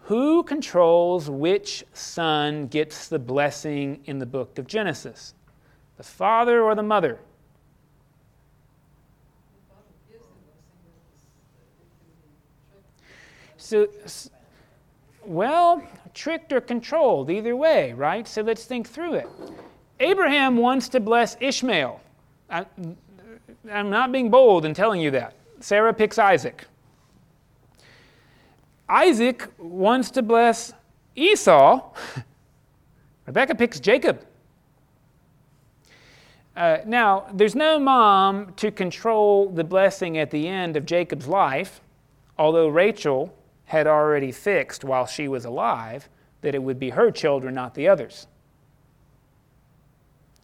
[0.04, 5.34] Who controls which son gets the blessing in the book of Genesis?
[5.98, 7.20] The father or the mother?
[13.66, 13.88] So,
[15.26, 15.82] well,
[16.14, 18.28] tricked or controlled, either way, right?
[18.28, 19.28] So let's think through it.
[20.00, 22.00] Abraham wants to bless Ishmael.
[22.48, 22.68] I,
[23.72, 25.34] I'm not being bold in telling you that.
[25.62, 26.66] Sarah picks Isaac.
[28.88, 30.72] Isaac wants to bless
[31.16, 31.90] Esau.
[33.26, 34.24] Rebecca picks Jacob.
[36.56, 41.82] Uh, now, there's no mom to control the blessing at the end of Jacob's life,
[42.38, 43.34] although Rachel
[43.66, 46.10] had already fixed while she was alive
[46.42, 48.28] that it would be her children, not the others.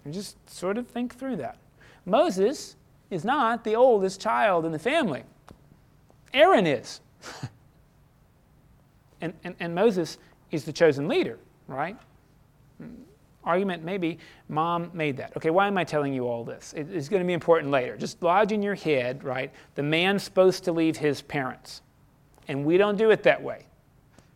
[0.04, 1.58] And just sort of think through that.
[2.06, 2.76] Moses
[3.12, 5.24] is not the oldest child in the family,
[6.34, 7.02] Aaron is.
[9.22, 10.18] and, and, and Moses
[10.52, 11.98] is the chosen leader, right?
[13.44, 14.20] Argument maybe
[14.50, 15.36] mom made that.
[15.36, 16.74] Okay, why am I telling you all this?
[16.74, 17.98] It, it's going to be important later.
[17.98, 19.52] Just lodge in your head, right?
[19.76, 21.82] The man's supposed to leave his parents,
[22.48, 23.66] and we don't do it that way.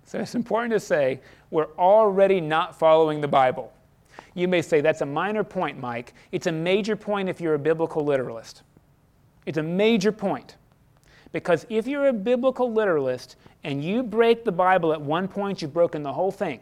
[0.05, 3.71] So it's important to say we're already not following the Bible.
[4.33, 6.13] You may say that's a minor point, Mike.
[6.31, 8.63] It's a major point if you're a biblical literalist.
[9.45, 10.55] It's a major point.
[11.31, 15.73] Because if you're a biblical literalist and you break the Bible at one point, you've
[15.73, 16.59] broken the whole thing.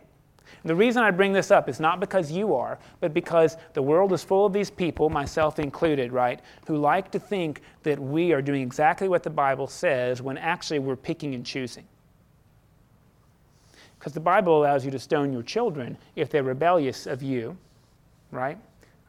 [0.63, 4.13] The reason I bring this up is not because you are, but because the world
[4.13, 8.41] is full of these people, myself included, right, who like to think that we are
[8.41, 11.85] doing exactly what the Bible says when actually we're picking and choosing.
[13.99, 17.57] Because the Bible allows you to stone your children if they're rebellious of you,
[18.31, 18.57] right?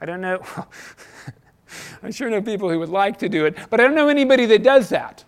[0.01, 0.45] I don't know.
[2.03, 4.47] I sure know people who would like to do it, but I don't know anybody
[4.47, 5.25] that does that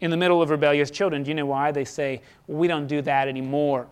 [0.00, 1.22] in the middle of rebellious children.
[1.22, 1.72] Do you know why?
[1.72, 3.86] They say, we don't do that anymore.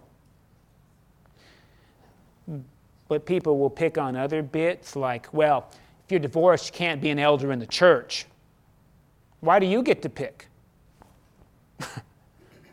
[3.12, 5.68] But people will pick on other bits like, well,
[6.02, 8.24] if you're divorced, you can't be an elder in the church.
[9.40, 10.48] Why do you get to pick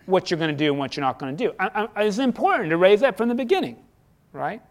[0.06, 1.54] what you're going to do and what you're not going to do?
[1.60, 3.84] I, I, it's important to raise that from the beginning,
[4.32, 4.62] right?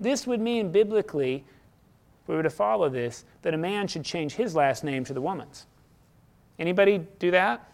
[0.00, 1.44] This would mean biblically,
[2.22, 5.12] if we were to follow this, that a man should change his last name to
[5.12, 5.66] the woman's.
[6.58, 7.70] Anybody do that?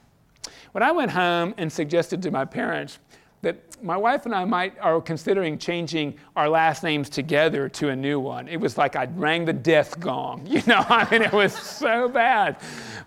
[0.72, 2.98] When I went home and suggested to my parents
[3.44, 7.96] that my wife and I might are considering changing our last names together to a
[7.96, 8.48] new one.
[8.48, 10.46] It was like I rang the death gong.
[10.54, 12.58] You know, I mean, it was so bad.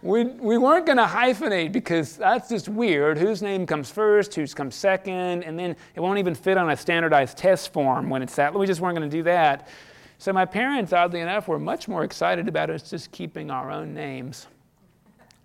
[0.01, 3.17] We, we weren't going to hyphenate because that's just weird.
[3.17, 6.75] Whose name comes first, whose comes second, and then it won't even fit on a
[6.75, 8.53] standardized test form when it's that.
[8.53, 9.69] We just weren't going to do that.
[10.17, 13.93] So my parents, oddly enough, were much more excited about us just keeping our own
[13.93, 14.47] names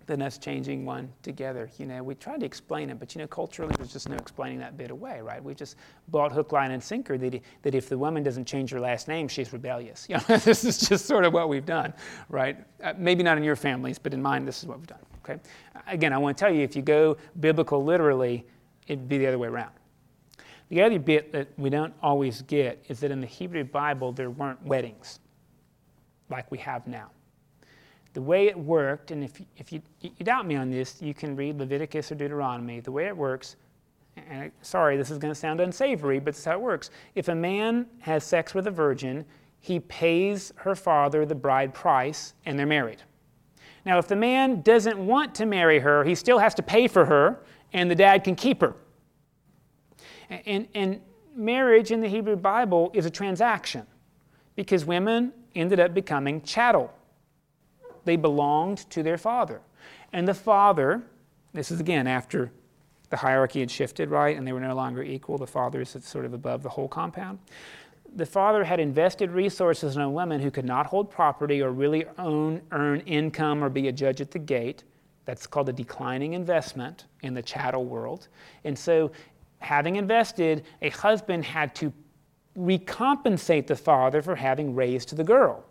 [0.05, 1.69] than us changing one together.
[1.77, 4.59] You know, we tried to explain it, but you know, culturally, there's just no explaining
[4.59, 5.43] that bit away, right?
[5.43, 5.77] We just
[6.09, 9.27] bought hook, line, and sinker that, that if the woman doesn't change her last name,
[9.27, 10.07] she's rebellious.
[10.13, 11.91] You know, this is just sort of what we've done,
[12.29, 12.57] right?
[12.83, 14.99] Uh, maybe not in your families, but in mine, this is what we've done.
[15.23, 15.39] Okay.
[15.87, 18.45] Again, I want to tell you, if you go biblical literally,
[18.85, 19.71] it'd be the other way around.
[20.69, 24.29] The other bit that we don't always get is that in the Hebrew Bible, there
[24.29, 25.19] weren't weddings
[26.29, 27.09] like we have now
[28.13, 31.35] the way it worked, and if, if you, you doubt me on this, you can
[31.35, 32.79] read Leviticus or Deuteronomy.
[32.79, 33.55] The way it works,
[34.15, 36.91] and sorry, this is going to sound unsavory, but this is how it works.
[37.15, 39.25] If a man has sex with a virgin,
[39.59, 43.01] he pays her father the bride price, and they're married.
[43.85, 47.05] Now, if the man doesn't want to marry her, he still has to pay for
[47.05, 47.39] her,
[47.73, 48.75] and the dad can keep her.
[50.29, 51.01] And, and
[51.35, 53.87] marriage in the Hebrew Bible is a transaction
[54.55, 56.93] because women ended up becoming chattel
[58.05, 59.61] they belonged to their father.
[60.11, 61.01] And the father,
[61.53, 62.51] this is again after
[63.09, 64.35] the hierarchy had shifted, right?
[64.35, 65.37] And they were no longer equal.
[65.37, 67.39] The father is sort of above the whole compound.
[68.15, 72.05] The father had invested resources in a woman who could not hold property or really
[72.17, 74.83] own, earn income or be a judge at the gate.
[75.25, 78.27] That's called a declining investment in the chattel world.
[78.63, 79.11] And so,
[79.59, 81.93] having invested, a husband had to
[82.57, 85.63] recompensate the father for having raised the girl.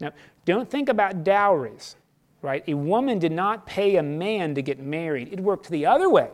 [0.00, 0.12] Now,
[0.44, 1.96] don't think about dowries,
[2.42, 2.62] right?
[2.68, 6.30] A woman did not pay a man to get married, it worked the other way.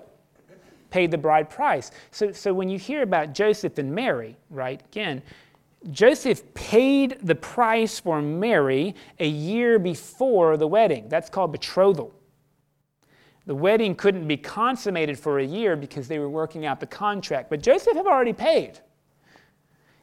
[0.91, 1.91] Paid the bride price.
[2.11, 5.23] So, so when you hear about Joseph and Mary, right, again,
[5.91, 11.09] Joseph paid the price for Mary a year before the wedding.
[11.09, 12.13] That's called betrothal.
[13.47, 17.51] The wedding couldn't be consummated for a year because they were working out the contract,
[17.51, 18.79] but Joseph had already paid.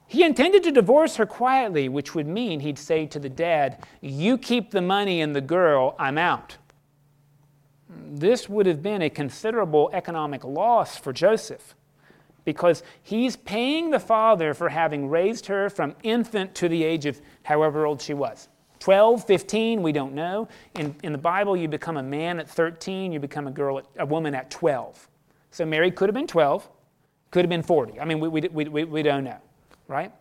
[0.10, 4.40] He intended to divorce her quietly, which would mean he'd say to the dad, You
[4.40, 6.58] keep the money and the girl, I'm out.
[7.88, 11.76] This would have been a considerable economic loss for Joseph
[12.44, 17.22] because he's paying the father for having raised her from infant to the age of
[17.44, 18.50] however old she was.
[18.80, 20.48] 12, 15, we don't know.
[20.74, 23.86] In, in the Bible, you become a man at 13, you become a girl, at,
[24.00, 25.08] a woman at 12.
[25.52, 26.68] So Mary could have been 12,
[27.30, 28.00] could have been 40.
[28.00, 29.40] I mean, we, we, we, we don't know
[29.90, 30.14] right?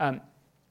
[0.00, 0.20] Um,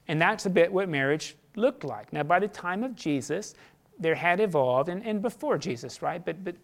[0.07, 2.13] and that's a bit what marriage looked like.
[2.13, 3.55] Now, by the time of Jesus,
[3.99, 6.23] there had evolved, and, and before Jesus, right?
[6.23, 6.55] But, but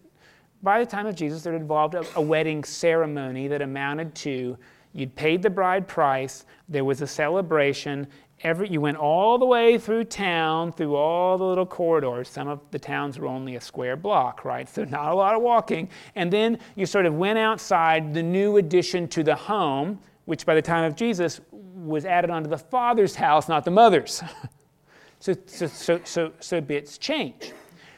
[0.62, 4.56] by the time of Jesus, there had evolved a, a wedding ceremony that amounted to
[4.92, 8.06] you'd paid the bride price, there was a celebration.
[8.42, 12.28] Every, you went all the way through town, through all the little corridors.
[12.28, 14.68] Some of the towns were only a square block, right?
[14.68, 15.88] So not a lot of walking.
[16.16, 20.54] And then you sort of went outside the new addition to the home, which by
[20.54, 21.40] the time of Jesus
[21.86, 24.22] was added onto the father's house, not the mother's.
[25.20, 27.52] so, so, so, so, so bits change.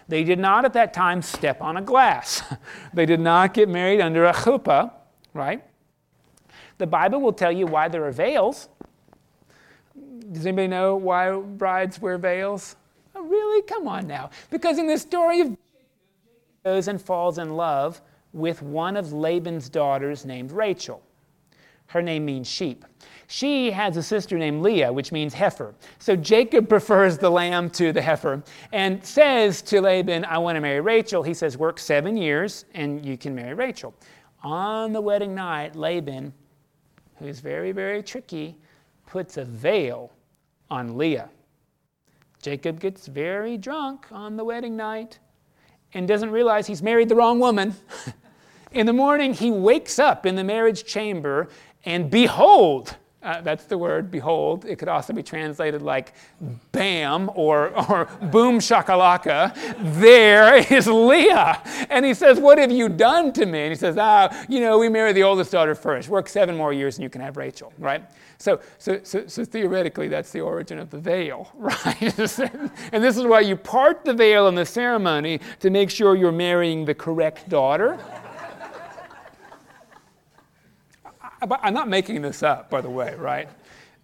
[0.08, 2.42] They did not at that time step on a glass.
[2.94, 4.92] they did not get married under a chuppah,
[5.32, 5.64] right?
[6.78, 8.68] The Bible will tell you why there are veils.
[10.32, 12.76] Does anybody know why brides wear veils?
[13.14, 13.62] Oh, really?
[13.62, 14.30] Come on now.
[14.50, 15.56] Because in the story of
[16.64, 18.00] goes and falls in love
[18.32, 21.02] with one of Laban's daughters named Rachel.
[21.86, 22.84] Her name means sheep.
[23.26, 25.74] She has a sister named Leah, which means heifer.
[25.98, 28.42] So Jacob prefers the lamb to the heifer
[28.72, 31.22] and says to Laban, I want to marry Rachel.
[31.22, 33.94] He says, Work seven years and you can marry Rachel.
[34.42, 36.32] On the wedding night, Laban,
[37.16, 38.56] who's very, very tricky,
[39.06, 40.12] puts a veil
[40.70, 41.28] on Leah.
[42.40, 45.20] Jacob gets very drunk on the wedding night
[45.94, 47.74] and doesn't realize he's married the wrong woman.
[48.72, 51.48] in the morning, he wakes up in the marriage chamber,
[51.84, 54.64] and behold, uh, that's the word, behold.
[54.64, 56.12] It could also be translated like
[56.72, 59.54] bam or, or boom shakalaka.
[60.00, 61.62] There is Leah.
[61.88, 63.60] And he says, What have you done to me?
[63.60, 66.08] And he says, Ah, you know, we marry the oldest daughter first.
[66.08, 68.02] Work seven more years and you can have Rachel, right?
[68.38, 72.18] So, so, so, so theoretically, that's the origin of the veil, right?
[72.18, 76.32] and this is why you part the veil in the ceremony to make sure you're
[76.32, 78.00] marrying the correct daughter.
[81.50, 83.48] I'm not making this up, by the way, right?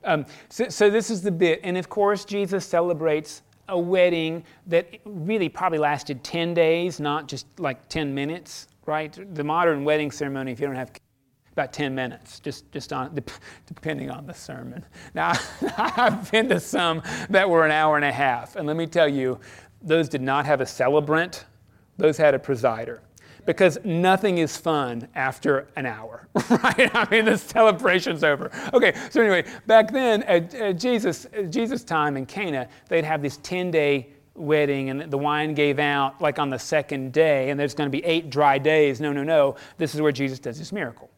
[0.05, 1.61] Um, so, so, this is the bit.
[1.63, 7.47] And of course, Jesus celebrates a wedding that really probably lasted 10 days, not just
[7.59, 9.19] like 10 minutes, right?
[9.35, 10.93] The modern wedding ceremony, if you don't have
[11.53, 13.19] about 10 minutes, just, just on,
[13.67, 14.85] depending on the sermon.
[15.15, 15.33] Now,
[15.77, 18.57] I've been to some that were an hour and a half.
[18.57, 19.41] And let me tell you,
[19.83, 21.45] those did not have a celebrant,
[21.99, 23.01] those had a presider
[23.49, 26.95] because nothing is fun after an hour, right?
[26.95, 28.51] I mean, the celebration's over.
[28.75, 33.23] Okay, so anyway, back then at, at Jesus, at Jesus' time in Cana, they'd have
[33.23, 37.59] this 10 day wedding and the wine gave out like on the second day, and
[37.59, 39.01] there's going to be eight dry days.
[39.01, 39.57] No, no, no.
[39.79, 41.09] This is where Jesus does this miracle.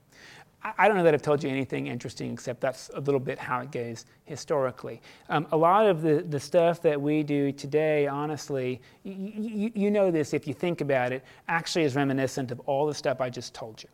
[0.62, 3.60] I don't know that I've told you anything interesting except that's a little bit how
[3.60, 5.00] it goes historically.
[5.30, 9.90] Um, a lot of the, the stuff that we do today, honestly, y- y- you
[9.90, 13.30] know this if you think about it, actually is reminiscent of all the stuff I
[13.30, 13.88] just told you.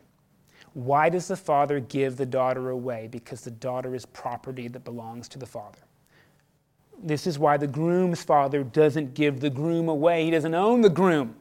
[0.73, 3.07] Why does the father give the daughter away?
[3.09, 5.79] Because the daughter is property that belongs to the father.
[7.01, 10.25] This is why the groom's father doesn't give the groom away.
[10.25, 11.35] He doesn't own the groom.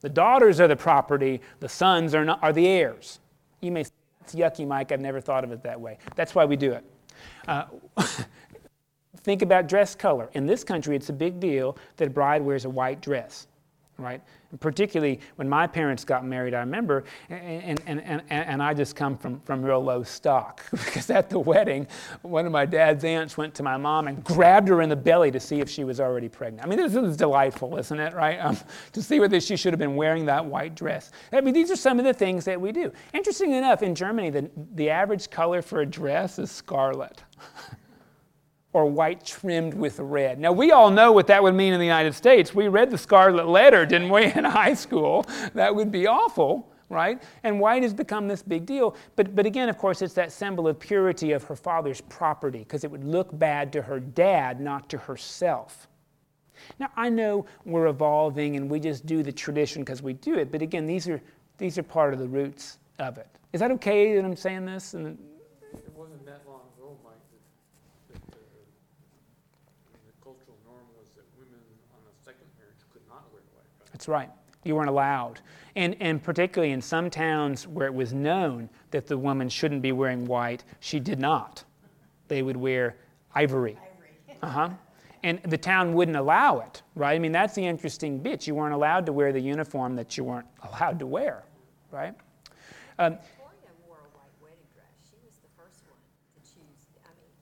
[0.00, 3.20] The daughters are the property, the sons are, not, are the heirs.
[3.60, 3.84] You may
[4.28, 4.92] it's yucky, Mike.
[4.92, 5.98] I've never thought of it that way.
[6.14, 6.84] That's why we do it.
[7.46, 7.64] Uh,
[9.18, 10.28] think about dress color.
[10.34, 13.46] In this country, it's a big deal that a bride wears a white dress,
[13.96, 14.22] right?
[14.60, 19.18] Particularly when my parents got married, I remember, and, and, and, and I just come
[19.18, 21.86] from, from real low stock because at the wedding,
[22.22, 25.30] one of my dad's aunts went to my mom and grabbed her in the belly
[25.32, 26.66] to see if she was already pregnant.
[26.66, 28.38] I mean, this is delightful, isn't it, right?
[28.38, 28.56] Um,
[28.92, 31.10] to see whether she should have been wearing that white dress.
[31.30, 32.90] I mean, these are some of the things that we do.
[33.12, 37.22] Interesting enough, in Germany, the, the average color for a dress is scarlet.
[38.78, 40.38] or white trimmed with red.
[40.38, 42.54] Now, we all know what that would mean in the United States.
[42.54, 45.26] We read the scarlet letter, didn't we, in high school?
[45.54, 47.22] That would be awful, right?
[47.42, 48.96] And white has become this big deal.
[49.16, 52.84] But, but again, of course, it's that symbol of purity of her father's property, because
[52.84, 55.88] it would look bad to her dad, not to herself.
[56.78, 60.50] Now, I know we're evolving and we just do the tradition because we do it,
[60.50, 61.20] but again, these are,
[61.56, 63.28] these are part of the roots of it.
[63.52, 64.94] Is that okay that I'm saying this?
[64.94, 65.18] And
[65.72, 67.14] It wasn't that long ago, Mike,
[68.12, 68.58] that, that uh,
[70.04, 71.62] the cultural norm was that women
[71.94, 73.64] on a second marriage could not wear white.
[73.80, 73.87] right?
[73.98, 74.30] That's right.
[74.62, 75.40] You weren't allowed.
[75.74, 79.90] And, and particularly in some towns where it was known that the woman shouldn't be
[79.90, 81.64] wearing white, she did not.
[82.28, 82.94] They would wear
[83.34, 83.76] ivory.
[83.76, 84.38] Ivory.
[84.40, 84.70] Uh huh.
[85.24, 87.16] And the town wouldn't allow it, right?
[87.16, 88.46] I mean, that's the interesting bit.
[88.46, 91.42] You weren't allowed to wear the uniform that you weren't allowed to wear,
[91.90, 92.14] right?
[93.00, 94.94] Um, Victoria wore a white wedding dress.
[95.10, 95.98] She was the first one
[96.38, 97.34] to choose, I mean,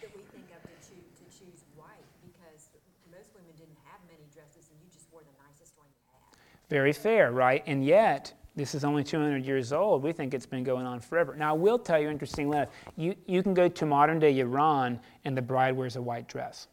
[0.00, 2.72] that we think of to choose, to choose white because
[3.12, 6.32] most women didn't have many dresses and you just wore the nicest one you had.
[6.70, 7.62] Very fair, right?
[7.66, 10.02] And yet, This is only 200 years old.
[10.02, 11.36] We think it's been going on forever.
[11.36, 15.00] Now, I will tell you, interestingly enough, you, you can go to modern day Iran
[15.24, 16.66] and the bride wears a white dress.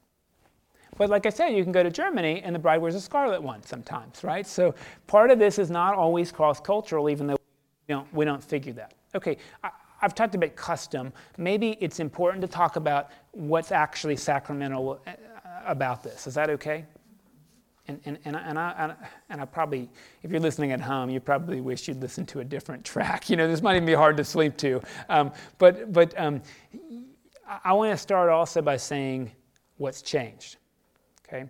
[0.97, 3.41] But like I said, you can go to Germany and the bride wears a scarlet
[3.41, 4.45] one sometimes, right?
[4.45, 4.73] So
[5.05, 7.37] part of this is not always cross cultural, even though
[7.87, 8.93] we don't, we don't figure that.
[9.13, 9.69] Okay, I,
[10.01, 11.13] I've talked about custom.
[11.37, 15.11] Maybe it's important to talk about what's actually sacramental uh,
[15.65, 16.27] about this.
[16.27, 16.85] Is that okay?
[17.87, 18.95] And, and, and, I, and, I,
[19.29, 19.89] and I probably,
[20.21, 23.29] if you're listening at home, you probably wish you'd listen to a different track.
[23.29, 24.81] You know, this might even be hard to sleep to.
[25.09, 26.41] Um, but but um,
[27.63, 29.31] I want to start also by saying
[29.77, 30.57] what's changed.
[31.27, 31.45] Okay?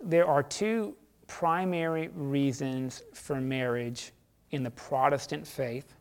[0.00, 0.96] There are two
[1.26, 4.12] primary reasons for marriage
[4.50, 5.94] in the Protestant faith.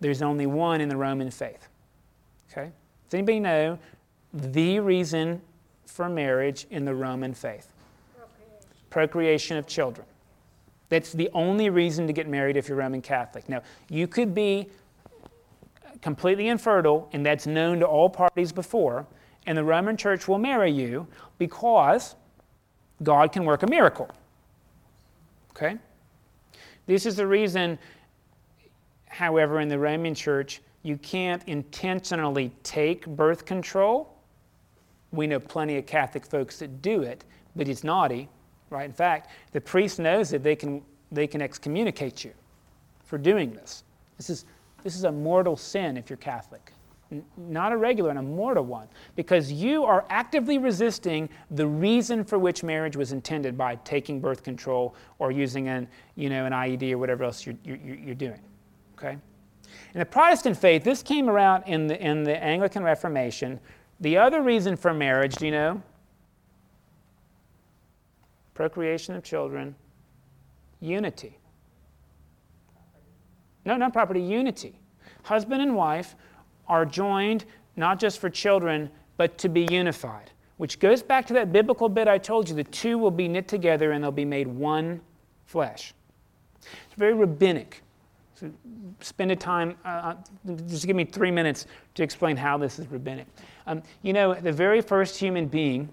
[0.00, 1.68] There's only one in the Roman faith.
[2.50, 2.70] Okay?
[3.08, 3.78] Does anybody know
[4.32, 5.40] the reason
[5.86, 7.73] for marriage in the Roman faith?
[8.94, 10.06] Procreation of children.
[10.88, 13.48] That's the only reason to get married if you're Roman Catholic.
[13.48, 14.68] Now, you could be
[16.00, 19.04] completely infertile, and that's known to all parties before,
[19.46, 22.14] and the Roman Church will marry you because
[23.02, 24.08] God can work a miracle.
[25.50, 25.76] Okay?
[26.86, 27.76] This is the reason,
[29.08, 34.14] however, in the Roman Church, you can't intentionally take birth control.
[35.10, 37.24] We know plenty of Catholic folks that do it,
[37.56, 38.28] but it's naughty
[38.70, 38.84] right?
[38.84, 42.32] In fact, the priest knows that they can, they can excommunicate you
[43.04, 43.84] for doing this.
[44.16, 44.44] This is,
[44.82, 46.72] this is a mortal sin if you're Catholic.
[47.12, 52.24] N- not a regular, and a mortal one, because you are actively resisting the reason
[52.24, 55.86] for which marriage was intended by taking birth control or using an,
[56.16, 58.40] you know, an IUD or whatever else you're, you're, you're doing.
[58.96, 59.18] Okay?
[59.92, 63.60] In the Protestant faith, this came around in the, in the Anglican Reformation.
[64.00, 65.82] The other reason for marriage, do you know?
[68.54, 69.74] Procreation of children,
[70.80, 71.38] unity.
[73.64, 74.78] No, not property, unity.
[75.22, 76.14] Husband and wife
[76.68, 77.44] are joined
[77.76, 82.08] not just for children, but to be unified, which goes back to that biblical bit
[82.08, 85.00] I told you the two will be knit together and they'll be made one
[85.46, 85.94] flesh.
[86.62, 87.82] It's very rabbinic.
[88.34, 88.50] So
[89.00, 90.14] spend a time, uh, uh
[90.66, 93.26] just give me three minutes to explain how this is rabbinic.
[93.66, 95.88] Um, you know, the very first human being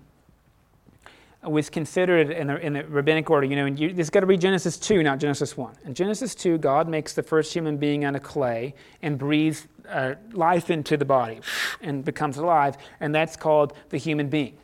[1.43, 3.47] was considered in the, in the rabbinic order.
[3.47, 5.75] You know, and you, this got to be Genesis 2, not Genesis 1.
[5.85, 10.15] In Genesis 2, God makes the first human being out of clay and breathes uh,
[10.33, 11.39] life into the body
[11.81, 14.55] and becomes alive, and that's called the human being.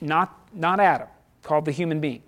[0.00, 1.08] Not, not Adam,
[1.42, 2.22] called the human being.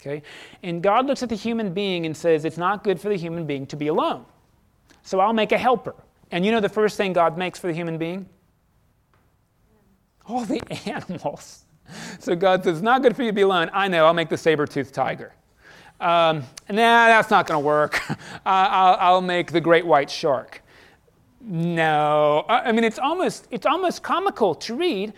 [0.00, 0.22] Okay?
[0.62, 3.46] And God looks at the human being and says, It's not good for the human
[3.46, 4.24] being to be alone.
[5.02, 5.94] So I'll make a helper.
[6.30, 8.28] And you know the first thing God makes for the human being?
[10.26, 11.64] All the animals.
[12.18, 13.70] So God says, it's not good for you to be alone.
[13.72, 15.32] I know, I'll make the saber-toothed tiger.
[16.00, 18.00] Um, nah, that's not going to work.
[18.46, 20.62] I'll, I'll make the great white shark.
[21.40, 25.14] No, I mean it's almost it's almost comical to read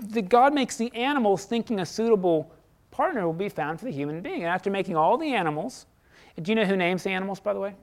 [0.00, 2.50] that God makes the animals thinking a suitable
[2.90, 4.42] partner will be found for the human being.
[4.42, 5.86] And after making all the animals,
[6.40, 7.74] do you know who names the animals, by the way?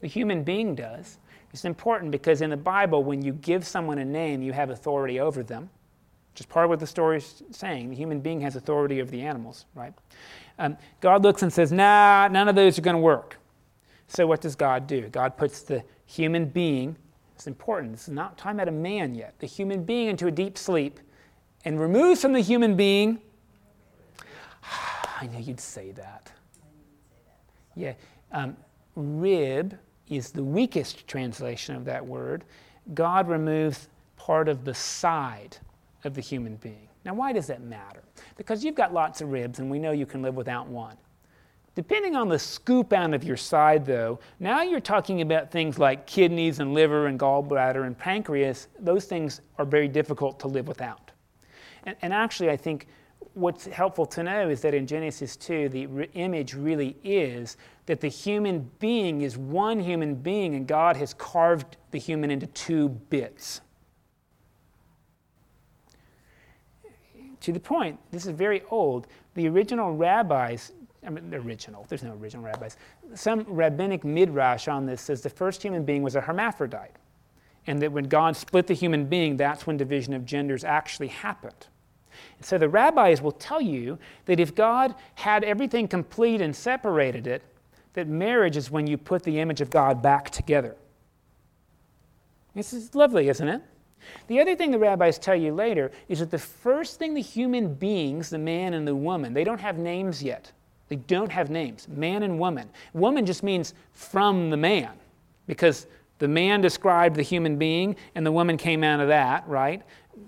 [0.00, 1.18] The human being does.
[1.56, 5.20] It's important because in the Bible, when you give someone a name, you have authority
[5.20, 5.70] over them,
[6.34, 7.88] which is part of what the story is saying.
[7.88, 9.94] The human being has authority over the animals, right?
[10.58, 13.38] Um, God looks and says, nah, none of those are going to work.
[14.06, 15.08] So what does God do?
[15.08, 16.94] God puts the human being,
[17.34, 20.30] it's important, this is not time about a man yet, the human being into a
[20.30, 21.00] deep sleep
[21.64, 23.18] and removes from the human being.
[25.22, 26.30] I knew you'd say that.
[27.74, 27.94] Yeah.
[28.30, 28.58] Um,
[28.94, 29.78] rib
[30.08, 32.44] is the weakest translation of that word.
[32.94, 35.56] God removes part of the side
[36.04, 36.88] of the human being.
[37.04, 38.02] Now, why does that matter?
[38.36, 40.96] Because you've got lots of ribs, and we know you can live without one.
[41.76, 46.06] Depending on the scoop out of your side, though, now you're talking about things like
[46.06, 48.68] kidneys and liver and gallbladder and pancreas.
[48.80, 51.10] Those things are very difficult to live without.
[51.84, 52.88] And, and actually, I think
[53.36, 58.00] what's helpful to know is that in Genesis 2, the re- image really is that
[58.00, 62.88] the human being is one human being, and God has carved the human into two
[62.88, 63.60] bits.
[67.40, 70.72] To the point, this is very old, the original rabbis,
[71.06, 72.78] I mean, the original, there's no original rabbis,
[73.14, 76.96] some rabbinic midrash on this says the first human being was a hermaphrodite,
[77.66, 81.66] and that when God split the human being, that's when division of genders actually happened.
[82.40, 87.42] So the rabbis will tell you that if God had everything complete and separated it,
[87.94, 90.76] that marriage is when you put the image of God back together.
[92.54, 93.62] This is lovely, isn't it?
[94.28, 97.74] The other thing the rabbis tell you later is that the first thing the human
[97.74, 100.52] beings, the man and the woman, they don't have names yet.
[100.88, 102.70] They don't have names, man and woman.
[102.92, 104.92] Woman just means from the man,
[105.46, 105.86] because
[106.18, 109.82] the man described the human being and the woman came out of that, right?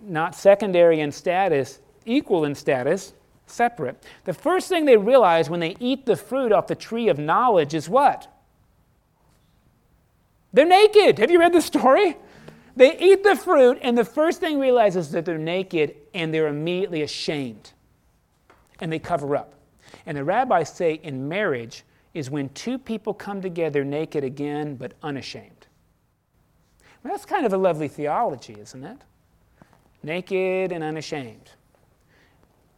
[0.04, 3.12] Not secondary in status, equal in status,
[3.46, 4.04] separate.
[4.24, 7.74] The first thing they realize when they eat the fruit off the tree of knowledge
[7.74, 8.28] is what?
[10.52, 11.18] They're naked.
[11.18, 12.16] Have you read the story?
[12.76, 16.32] They eat the fruit, and the first thing they realize is that they're naked and
[16.32, 17.72] they're immediately ashamed.
[18.80, 19.54] And they cover up.
[20.06, 21.84] And the rabbis say in marriage
[22.14, 25.66] is when two people come together naked again but unashamed.
[27.02, 28.98] Well, that's kind of a lovely theology, isn't it?
[30.08, 31.50] Naked and unashamed.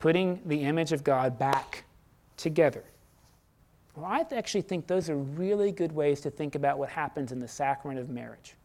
[0.01, 1.85] Putting the image of God back
[2.37, 2.83] together.
[3.95, 7.39] Well, I actually think those are really good ways to think about what happens in
[7.39, 8.57] the sacrament of marriage.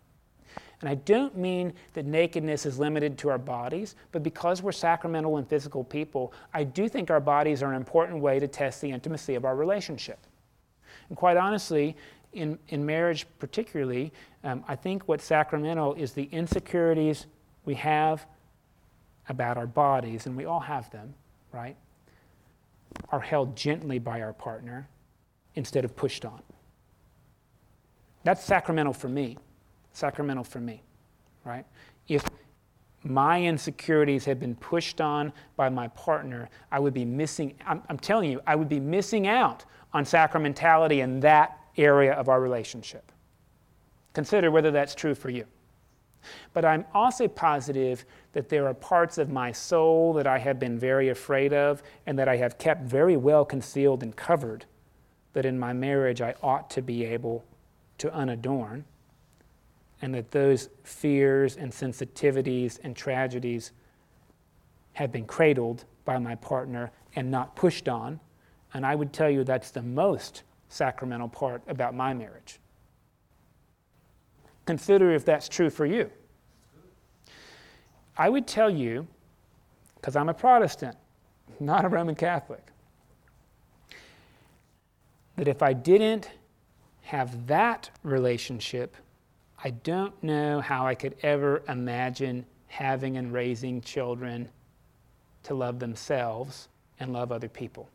[0.82, 5.38] And I don't mean that nakedness is limited to our bodies, but because we're sacramental
[5.38, 8.90] and physical people, I do think our bodies are an important way to test the
[8.90, 10.18] intimacy of our relationship.
[11.10, 11.96] And quite honestly,
[12.34, 14.12] in, in marriage particularly,
[14.44, 17.28] um, I think what's sacramental is the insecurities
[17.64, 18.26] we have
[19.30, 21.14] about our bodies, and we all have them,
[21.52, 21.76] right?
[23.10, 24.88] Are held gently by our partner
[25.56, 26.42] instead of pushed on.
[28.24, 29.38] That's sacramental for me
[29.96, 30.84] sacramental for me,
[31.44, 31.66] right?
[32.08, 32.24] If
[33.04, 37.98] my insecurities had been pushed on by my partner, I would be missing, I'm, I'm,
[37.98, 39.64] telling you, I would be missing out
[39.94, 43.12] on sacramentality in that area of our relationship.
[44.14, 45.46] Consider whether that's true for you.
[46.54, 50.78] But I'm also positive that there are parts of my soul that I have been
[50.78, 54.66] very afraid of and that I have kept very well concealed and covered,
[55.34, 57.46] that in my marriage I ought to be able
[57.98, 58.84] to unadorn
[60.02, 63.72] and that those fears and sensitivities and tragedies
[64.94, 68.20] have been cradled by my partner and not pushed on.
[68.74, 72.60] And I would tell you that's the most sacramental part about my marriage.
[74.66, 76.10] Consider if that's true for you.
[78.18, 79.08] I would tell you,
[79.96, 80.96] because I'm a Protestant,
[81.60, 82.64] not a Roman Catholic,
[85.36, 86.30] that if I didn't
[87.02, 88.96] have that relationship
[89.66, 94.48] I don't know how I could ever imagine having and raising children
[95.42, 96.68] to love themselves
[97.00, 97.90] and love other people.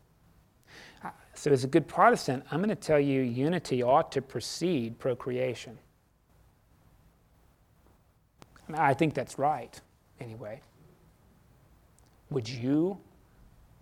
[1.33, 5.77] So, as a good Protestant, I'm going to tell you unity ought to precede procreation.
[8.75, 9.79] I, think that's right,
[10.19, 10.61] anyway.
[12.29, 12.97] Would you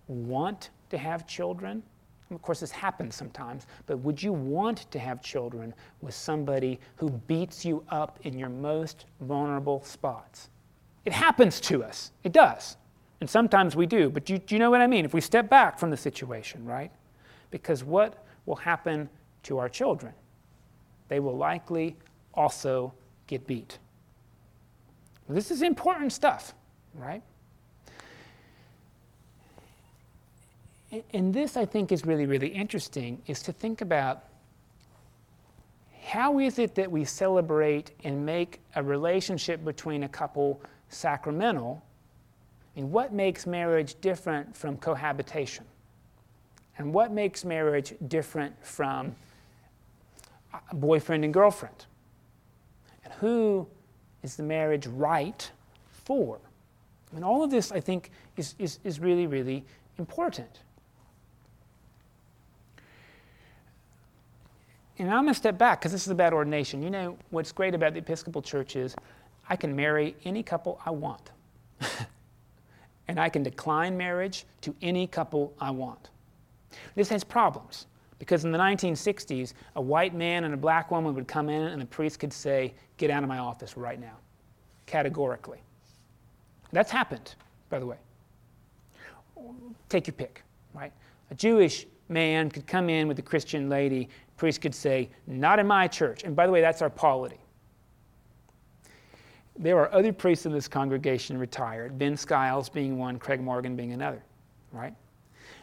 [0.07, 1.83] want to have children?
[2.31, 7.09] Of course, this happens sometimes, but would you want to have children with somebody who
[7.09, 10.49] beats you up in your most vulnerable spots?
[11.05, 12.11] It happens to us.
[12.23, 12.77] It does.
[13.21, 14.09] And sometimes we do.
[14.09, 15.05] But you, do you know what I mean?
[15.05, 16.91] If we step back from the situation, right?
[17.51, 19.09] Because what will happen
[19.43, 20.13] to our children?
[21.07, 21.97] They will likely
[22.33, 22.93] also
[23.27, 23.79] get beat.
[25.29, 26.55] This is important stuff,
[26.95, 27.21] right?
[31.13, 34.23] And this, I think, is really, really interesting, is to think about
[36.03, 40.59] how is it that we celebrate and make a relationship between a couple
[40.89, 41.83] sacramental,
[42.75, 45.65] and what makes marriage different from cohabitation?
[46.79, 49.15] And what makes marriage different from
[50.71, 51.85] a boyfriend and girlfriend?
[53.03, 53.67] And who
[54.23, 55.49] is the marriage right
[56.05, 56.39] for?
[57.15, 59.65] And all of this, I think, is, is, is really, really
[59.97, 60.59] important.
[64.99, 66.83] and I'm going to step back because this is about ordination.
[66.83, 68.95] You know, what's great about the Episcopal Church is
[69.49, 71.31] I can marry any couple I want.
[73.07, 76.09] and I can decline marriage to any couple I want.
[76.95, 77.87] This has problems
[78.19, 81.81] because in the 1960s, a white man and a black woman would come in and
[81.81, 84.17] the priest could say, Get out of my office right now,
[84.85, 85.59] categorically.
[86.73, 87.35] That's happened,
[87.69, 87.95] by the way.
[89.87, 90.43] Take your pick,
[90.73, 90.91] right?
[91.31, 94.09] A Jewish man could come in with a Christian lady
[94.39, 96.23] priest could say, Not in my church.
[96.23, 97.39] And by the way, that's our polity.
[99.57, 103.91] There are other priests in this congregation retired, Ben Skiles being one, Craig Morgan being
[103.91, 104.23] another,
[104.71, 104.93] right?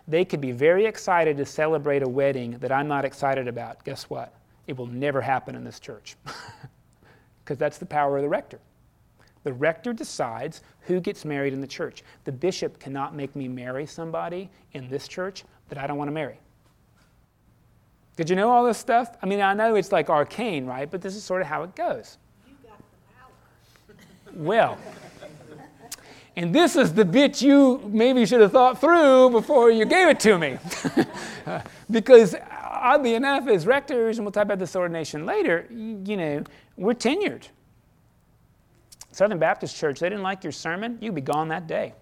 [0.08, 3.84] They could be very excited to celebrate a wedding that I'm not excited about.
[3.84, 4.34] Guess what?
[4.66, 6.16] It will never happen in this church
[7.44, 8.60] because that's the power of the rector.
[9.44, 12.02] The rector decides who gets married in the church.
[12.24, 16.12] The bishop cannot make me marry somebody in this church that I don't want to
[16.12, 16.40] marry.
[18.16, 19.16] Did you know all this stuff?
[19.22, 20.90] I mean, I know it's like arcane, right?
[20.90, 22.18] But this is sort of how it goes.
[22.46, 24.44] You got the power.
[24.44, 24.78] Well,
[26.36, 30.20] And this is the bit you maybe should have thought through before you gave it
[30.20, 30.58] to me.
[31.90, 36.44] because oddly enough, as rectors, and we'll talk about this ordination later, you know,
[36.76, 37.48] we're tenured.
[39.12, 41.94] Southern Baptist Church, they didn't like your sermon, you'd be gone that day.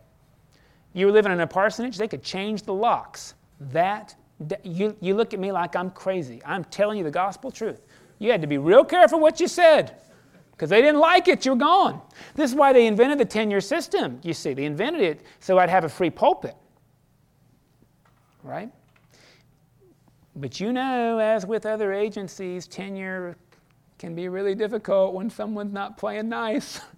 [0.95, 3.35] You were living in a parsonage, they could change the locks.
[3.61, 4.17] That
[4.65, 6.43] you, you look at me like I'm crazy.
[6.45, 7.83] I'm telling you the gospel truth.
[8.19, 9.97] You had to be real careful what you said
[10.55, 11.45] because they didn't like it.
[11.45, 12.01] You're gone.
[12.37, 14.21] This is why they invented the tenure system.
[14.23, 16.55] You see, they invented it so I'd have a free pulpit.
[18.45, 18.71] Right?
[20.37, 23.37] But you know, as with other agencies, tenure
[23.99, 26.81] can be really difficult when someone's not playing nice.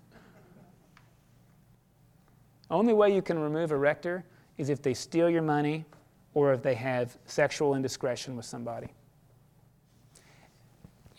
[2.71, 4.25] Only way you can remove a rector
[4.59, 5.87] is if they steal your money
[6.35, 8.89] or if they have sexual indiscretion with somebody.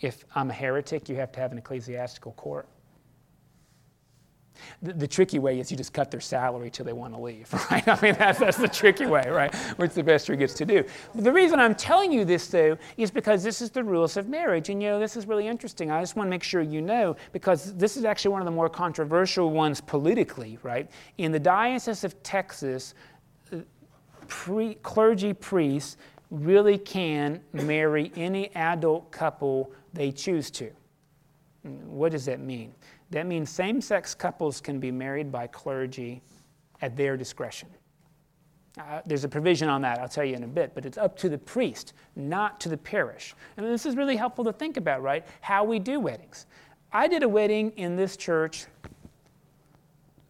[0.01, 2.67] If I'm a heretic, you have to have an ecclesiastical court.
[4.81, 7.51] The, the, tricky way is you just cut their salary till they want to leave,
[7.71, 7.87] right?
[7.87, 9.53] I mean, that's, that's the tricky way, right?
[9.77, 10.83] Which the pastor gets to do.
[11.15, 14.27] But the reason I'm telling you this, though, is because this is the rules of
[14.27, 14.69] marriage.
[14.69, 15.91] And, you know, this is really interesting.
[15.91, 18.51] I just want to make sure you know, because this is actually one of the
[18.51, 20.89] more controversial ones politically, right?
[21.17, 22.93] In the Diocese of Texas,
[23.51, 23.57] uh,
[24.27, 25.97] pre, clergy priests
[26.29, 30.71] really can marry any adult couple they choose to.
[31.63, 32.73] What does that mean?
[33.09, 36.21] That means same sex couples can be married by clergy
[36.81, 37.67] at their discretion.
[38.79, 41.17] Uh, there's a provision on that, I'll tell you in a bit, but it's up
[41.17, 43.33] to the priest, not to the parish.
[43.57, 45.25] And this is really helpful to think about, right?
[45.41, 46.45] How we do weddings.
[46.93, 48.65] I did a wedding in this church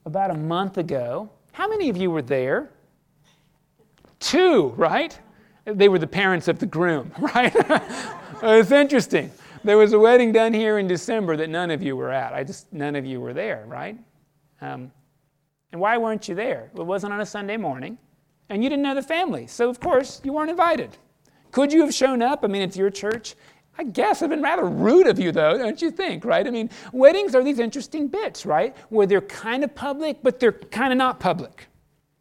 [0.05, 1.30] about a month ago.
[1.51, 2.70] How many of you were there?
[4.22, 5.20] Two, right?
[5.65, 7.53] They were the parents of the groom, right?
[8.41, 9.30] it's interesting
[9.63, 12.33] there was a wedding done here in December that none of you were at.
[12.33, 13.97] I just, none of you were there, right?
[14.61, 14.91] Um,
[15.71, 16.71] and why weren't you there?
[16.75, 17.97] It wasn't on a Sunday morning,
[18.49, 20.97] and you didn't know the family, so of course you weren't invited.
[21.51, 22.43] Could you have shown up?
[22.43, 23.35] I mean, it's your church.
[23.77, 26.47] I guess I've been rather rude of you, though, don't you think, right?
[26.47, 28.75] I mean, weddings are these interesting bits, right?
[28.89, 31.67] Where they're kind of public, but they're kind of not public,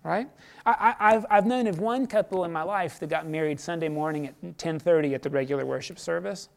[0.05, 0.29] right?
[0.67, 4.27] I, have I've known of one couple in my life that got married Sunday morning
[4.27, 6.49] at 10:30 at the regular worship service.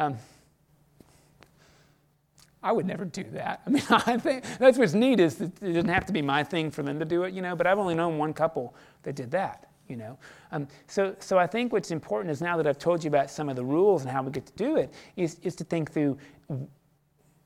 [0.00, 0.16] Um,
[2.62, 3.60] I would never do that.
[3.66, 6.70] I mean, I think that's what's neat is it doesn't have to be my thing
[6.70, 7.54] for them to do it, you know.
[7.54, 10.18] But I've only known one couple that did that, you know.
[10.52, 13.50] Um, so, so I think what's important is now that I've told you about some
[13.50, 16.18] of the rules and how we get to do it, is, is to think through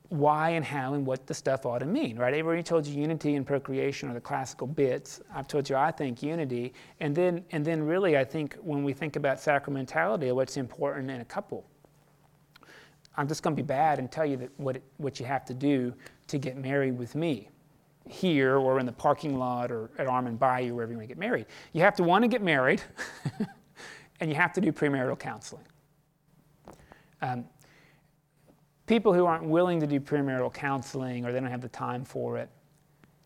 [0.07, 2.33] why and how and what the stuff ought to mean, right?
[2.33, 5.19] I've already told you unity and procreation are the classical bits.
[5.33, 8.93] I've told you I think unity, and then and then really I think when we
[8.93, 11.65] think about sacramentality, what's important in a couple
[13.17, 15.53] I'm just going to be bad and tell you that what, what you have to
[15.53, 15.93] do
[16.27, 17.49] to get married with me
[18.07, 21.17] here or in the parking lot or at Armand Bayou, wherever you want to get
[21.17, 21.45] married.
[21.73, 22.81] You have to want to get married
[24.19, 25.63] and you have to do premarital counseling.
[27.21, 27.45] Um,
[28.85, 32.37] people who aren't willing to do premarital counseling or they don't have the time for
[32.37, 32.49] it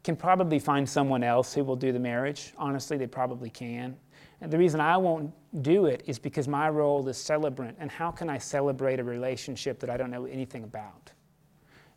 [0.03, 2.53] can probably find someone else who will do the marriage.
[2.57, 3.97] Honestly, they probably can.
[4.41, 7.77] And the reason I won't do it is because my role is celebrant.
[7.79, 11.11] And how can I celebrate a relationship that I don't know anything about?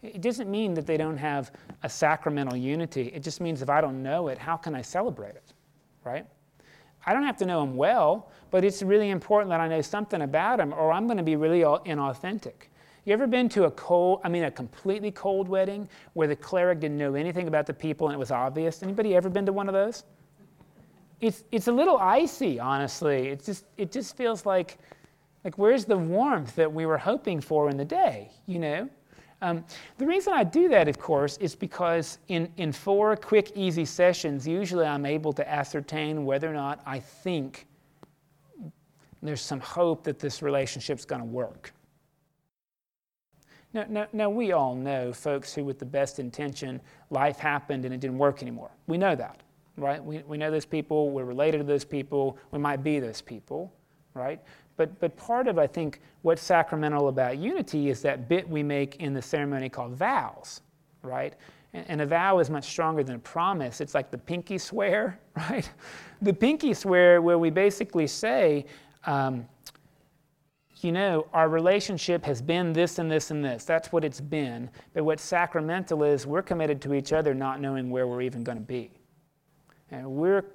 [0.03, 1.53] It doesn't mean that they don't have
[1.85, 3.13] a sacramental unity.
[3.15, 5.53] It just means if I don't know it, how can I celebrate it?
[6.03, 6.27] Right?
[7.07, 10.23] I don't have to know them well, but it's really important that I know something
[10.23, 12.69] about them or I'm going to be really inauthentic.
[13.05, 16.81] You ever been to a cold, I mean a completely cold wedding where the cleric
[16.81, 18.83] didn't know anything about the people and it was obvious?
[18.83, 20.05] Anybody ever been to one of those?
[21.23, 23.29] It's, it's a little icy, honestly.
[23.29, 24.77] It just, it just feels like,
[25.45, 28.91] like where's the warmth that we were hoping for in the day, you know?
[29.41, 29.65] Um,
[29.99, 34.47] the reason I do that, of course, is because in, in four quick, easy sessions,
[34.47, 37.67] usually I'm able to ascertain whether or not I think
[39.23, 41.73] there's some hope that this relationship's going to work.
[43.73, 47.95] Now, now, now, we all know folks who, with the best intention, life happened and
[47.95, 48.71] it didn't work anymore.
[48.87, 49.41] We know that
[49.77, 50.05] right?
[50.05, 53.73] We, we know those people, we're related to those people, we might be those people,
[54.15, 54.41] right?
[54.77, 58.97] But, but part of, I think, what's sacramental about unity is that bit we make
[58.97, 60.63] in the ceremony called vows,
[61.03, 61.35] right?
[61.73, 63.81] And, and a vow is much stronger than a promise.
[63.81, 65.71] It's like the pinky swear, right?
[66.21, 68.67] The pinky swear, where we basically say,
[69.05, 69.47] um,
[70.81, 73.65] you know, our relationship has been this and this and this.
[73.65, 74.69] That's what it's been.
[74.95, 78.59] But what sacramental is, we're committed to each other not knowing where we're even going
[78.59, 78.91] to be.
[79.93, 80.47] And we're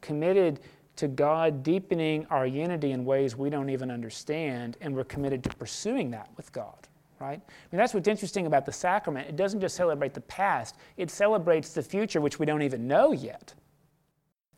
[0.00, 0.60] committed
[0.96, 5.50] to God deepening our unity in ways we don't even understand, and we're committed to
[5.50, 6.88] pursuing that with God,
[7.20, 7.40] right?
[7.40, 9.28] I mean, that's what's interesting about the sacrament.
[9.28, 13.12] It doesn't just celebrate the past, it celebrates the future, which we don't even know
[13.12, 13.54] yet,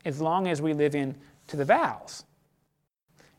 [0.07, 1.15] as long as we live in
[1.49, 2.25] to the vows.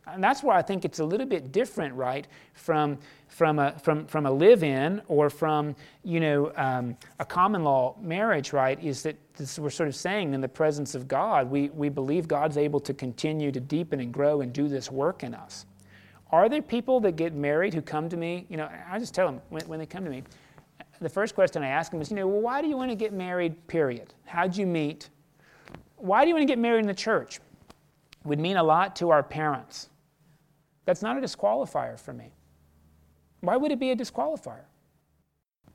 [0.08, 2.97] And that's where I think it's a little bit different, right, from,
[3.28, 7.95] from, a, from, from a live in or from, you know, um, a common law
[8.02, 11.70] marriage, right, is that this, we're sort of saying in the presence of God, we,
[11.70, 15.36] we believe God's able to continue to deepen and grow and do this work in
[15.36, 15.66] us.
[16.32, 18.45] Are there people that get married who come to me?
[18.49, 20.24] You know, I just tell them when, when they come to me,
[20.99, 22.95] the first question I ask them is, you know, well, why do you want to
[22.95, 24.14] get married, period?
[24.26, 25.10] How'd you meet?
[25.97, 27.39] Why do you want to get married in the church?
[28.24, 29.89] Would mean a lot to our parents.
[30.86, 32.34] That's not a disqualifier for me.
[33.41, 34.65] Why would it be a disqualifier?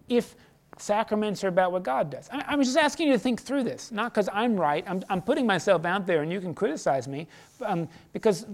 [0.08, 0.36] If
[0.78, 2.28] sacraments are about what God does.
[2.30, 4.84] I, am just asking you to think through this, not because I'm right.
[4.86, 7.28] I'm, I'm, putting myself out there and you can criticize me
[7.64, 8.46] um, because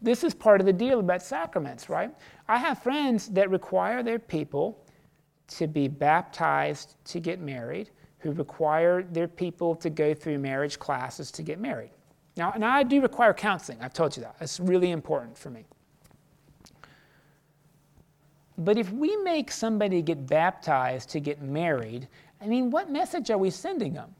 [0.00, 2.14] this is part of the deal about sacraments, right?
[2.48, 4.84] I have friends that require their people
[5.48, 11.30] to be baptized to get married, who require their people to go through marriage classes
[11.32, 11.90] to get married.
[12.36, 13.78] Now, now I do require counseling.
[13.80, 14.36] I've told you that.
[14.40, 15.64] It's really important for me.
[18.58, 22.08] But if we make somebody get baptized to get married,
[22.40, 24.14] I mean, what message are we sending them?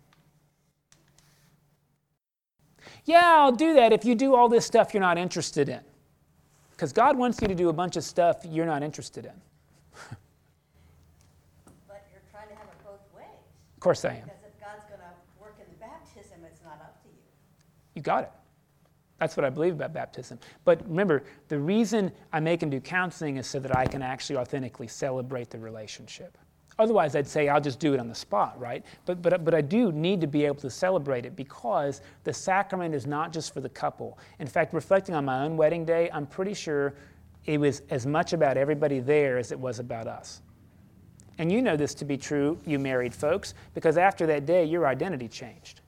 [3.04, 5.80] Yeah, I'll do that if you do all this stuff you're not interested in.
[6.70, 9.32] Because God wants you to do a bunch of stuff you're not interested in.
[11.86, 13.26] But you're trying to have it both ways.
[13.76, 14.24] Of course I am.
[14.24, 17.22] Because if God's going to work in the baptism, it's not up to you.
[17.94, 18.30] You got it.
[19.18, 20.40] That's what I believe about baptism.
[20.64, 24.36] But remember, the reason I make them do counseling is so that I can actually
[24.36, 26.36] authentically celebrate the relationship.
[26.78, 28.84] Otherwise, I'd say I'll just do it on the spot, right?
[29.04, 32.94] But, but, but I do need to be able to celebrate it because the sacrament
[32.94, 34.18] is not just for the couple.
[34.40, 36.94] In fact, reflecting on my own wedding day, I'm pretty sure
[37.44, 40.40] it was as much about everybody there as it was about us.
[41.38, 44.86] And you know this to be true, you married folks, because after that day, your
[44.86, 45.81] identity changed.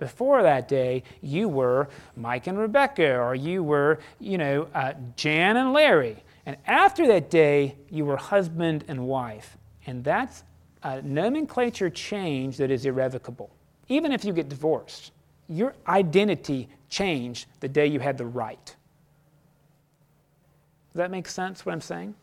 [0.00, 5.58] Before that day, you were Mike and Rebecca, or you were, you know, uh, Jan
[5.58, 6.16] and Larry.
[6.46, 9.56] And after that day, you were husband and wife.
[9.86, 10.42] And that's
[10.82, 13.50] a nomenclature change that is irrevocable.
[13.88, 15.12] Even if you get divorced,
[15.48, 18.76] your identity changed the day you had the rite.
[20.92, 22.14] Does that make sense what I'm saying?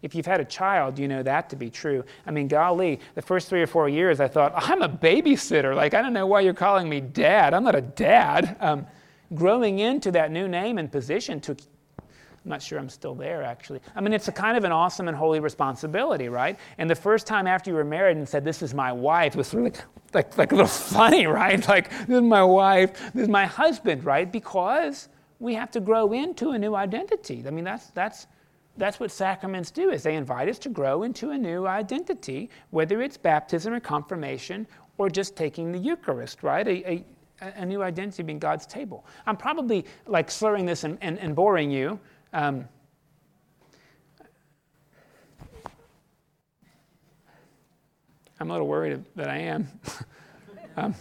[0.00, 2.04] If you've had a child, you know that to be true.
[2.26, 5.74] I mean, golly, the first three or four years, I thought, I'm a babysitter.
[5.74, 7.52] Like, I don't know why you're calling me dad.
[7.52, 8.56] I'm not a dad.
[8.60, 8.86] Um,
[9.34, 11.58] growing into that new name and position took,
[11.98, 13.80] I'm not sure I'm still there, actually.
[13.96, 16.58] I mean, it's a kind of an awesome and holy responsibility, right?
[16.78, 19.48] And the first time after you were married and said, This is my wife, was
[19.48, 19.84] sort of like,
[20.14, 21.66] like, like a little funny, right?
[21.66, 24.30] Like, this is my wife, this is my husband, right?
[24.30, 25.08] Because
[25.40, 27.44] we have to grow into a new identity.
[27.46, 28.28] I mean, that's, that's,
[28.78, 33.02] that's what sacraments do is they invite us to grow into a new identity whether
[33.02, 34.66] it's baptism or confirmation
[34.96, 36.66] or just taking the eucharist right?
[36.66, 37.04] A, a,
[37.56, 39.04] a new identity being god's table.
[39.26, 41.98] I'm probably like slurring this and, and, and boring you.
[42.32, 42.68] Um,
[48.40, 49.68] i'm a little worried that i am.
[50.76, 50.94] Um,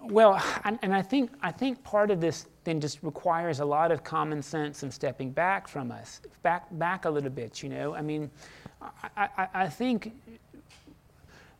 [0.00, 3.90] well, and, and, I think I think part of this then just requires a lot
[3.90, 7.62] of common sense and stepping back from us, back back a little bit.
[7.62, 8.30] You know, I mean,
[9.16, 10.12] I, I, I think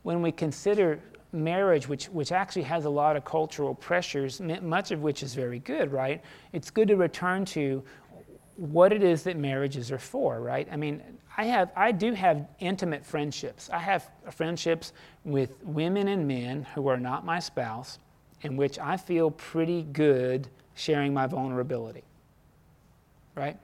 [0.02, 1.00] when we consider
[1.32, 5.58] marriage, which which actually has a lot of cultural pressures, much of which is very
[5.58, 6.22] good, right?
[6.52, 7.82] It's good to return to
[8.56, 10.68] what it is that marriages are for, right?
[10.70, 11.02] I mean,
[11.36, 13.70] I have I do have intimate friendships.
[13.70, 14.92] I have friendships
[15.24, 17.98] with women and men who are not my spouse
[18.42, 22.04] in which I feel pretty good sharing my vulnerability.
[23.34, 23.56] Right?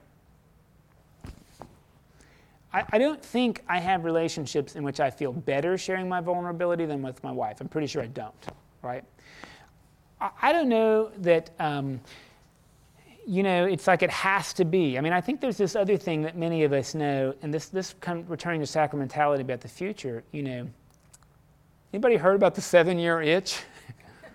[2.73, 6.85] I, I, don't think I have relationships in which I feel better sharing my vulnerability
[6.85, 7.61] than with my wife.
[7.61, 8.47] I'm pretty sure I don't.
[8.81, 9.03] Right?
[10.21, 11.49] I, I don't know that.
[11.59, 11.99] Um,
[13.29, 14.97] you know, it's like it has to be.
[14.97, 17.69] I mean, I think there's this other thing that many of us know, and this,
[17.69, 20.67] this come, returning to sacramentality about the future, you know.
[21.93, 23.61] Anybody heard about the seven year itch?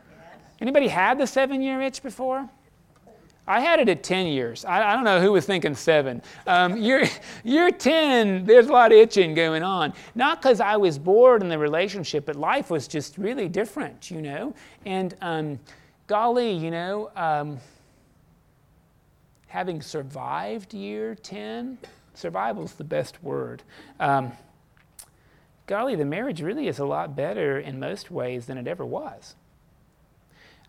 [0.60, 2.48] Anybody had the seven year itch before?
[3.46, 4.64] I had it at 10 years.
[4.64, 6.22] I, I don't know who was thinking seven.
[6.46, 7.04] Um, you're,
[7.44, 9.92] you're 10, there's a lot of itching going on.
[10.14, 14.22] Not because I was bored in the relationship, but life was just really different, you
[14.22, 14.54] know?
[14.86, 15.60] And um,
[16.06, 17.58] golly, you know, um,
[19.48, 21.76] having survived year 10,
[22.14, 23.62] survival's the best word.
[24.00, 24.32] Um,
[25.66, 29.34] golly, the marriage really is a lot better in most ways than it ever was.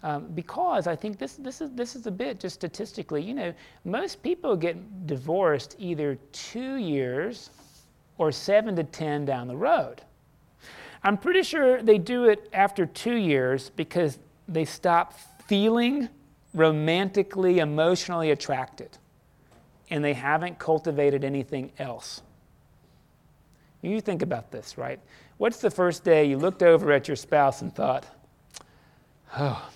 [0.03, 3.53] Um, because I think this, this, is, this is a bit just statistically, you know,
[3.85, 7.49] most people get divorced either two years
[8.17, 10.01] or seven to 10 down the road.
[11.03, 15.13] I'm pretty sure they do it after two years because they stop
[15.47, 16.09] feeling
[16.53, 18.97] romantically, emotionally attracted
[19.89, 22.21] and they haven't cultivated anything else.
[23.81, 24.99] You think about this, right?
[25.37, 28.05] What's the first day you looked over at your spouse and thought,
[29.37, 29.69] oh,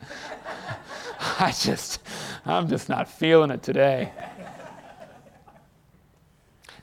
[1.40, 2.00] I just,
[2.44, 4.12] I'm just not feeling it today.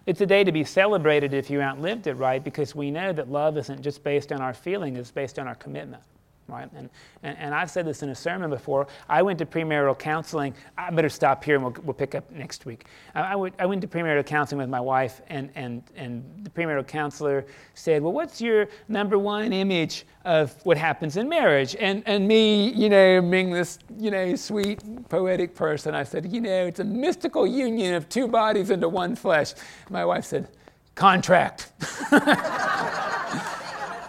[0.06, 2.44] It's a day to be celebrated if you outlived it, right?
[2.44, 5.56] Because we know that love isn't just based on our feeling, it's based on our
[5.56, 6.04] commitment
[6.48, 6.70] right?
[6.76, 6.90] And,
[7.24, 8.88] and, and, I've said this in a sermon before.
[9.10, 10.54] I went to premarital counseling.
[10.78, 12.86] I better stop here and we'll, we'll pick up next week.
[13.16, 16.50] I, I, went, I went to premarital counseling with my wife, and, and, and the
[16.50, 21.76] premarital counselor said, Well, what's your number one image of what happens in marriage?
[21.80, 26.42] And, and me, you know, being this, you know, sweet, poetic person, I said, You
[26.42, 29.54] know, it's a mystical union of two bodies into one flesh.
[29.90, 30.48] My wife said,
[30.94, 31.72] Contract.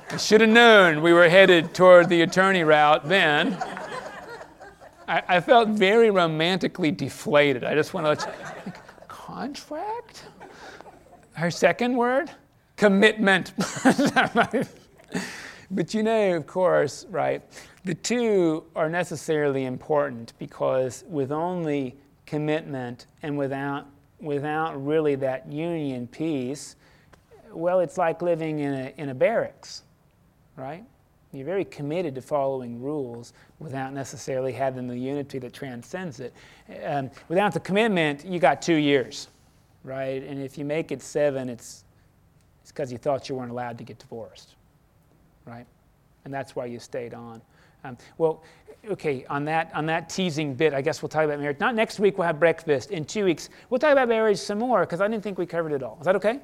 [0.08, 3.54] I should have known we were headed toward the attorney route then.
[5.08, 7.64] I, I felt very romantically deflated.
[7.64, 8.72] I just want to let you,
[9.08, 10.26] contract?
[11.32, 12.30] Her second word?
[12.76, 13.52] Commitment.
[15.72, 17.42] but you know, of course, right,
[17.84, 21.96] the two are necessarily important because with only
[22.26, 23.86] commitment and without,
[24.20, 26.76] without really that union piece,
[27.50, 29.82] well, it's like living in a, in a barracks
[30.56, 30.84] right?
[31.32, 36.32] You're very committed to following rules without necessarily having the unity that transcends it.
[36.84, 39.28] Um, without the commitment, you got two years,
[39.84, 40.22] right?
[40.22, 41.84] And if you make it seven, it's
[42.66, 44.56] it's because you thought you weren't allowed to get divorced,
[45.44, 45.66] right?
[46.24, 47.40] And that's why you stayed on.
[47.84, 48.42] Um, well,
[48.90, 51.60] okay, on that, on that teasing bit, I guess we'll talk about marriage.
[51.60, 52.90] Not next week, we'll have breakfast.
[52.90, 55.70] In two weeks, we'll talk about marriage some more because I didn't think we covered
[55.70, 55.96] it all.
[56.00, 56.40] Is that okay?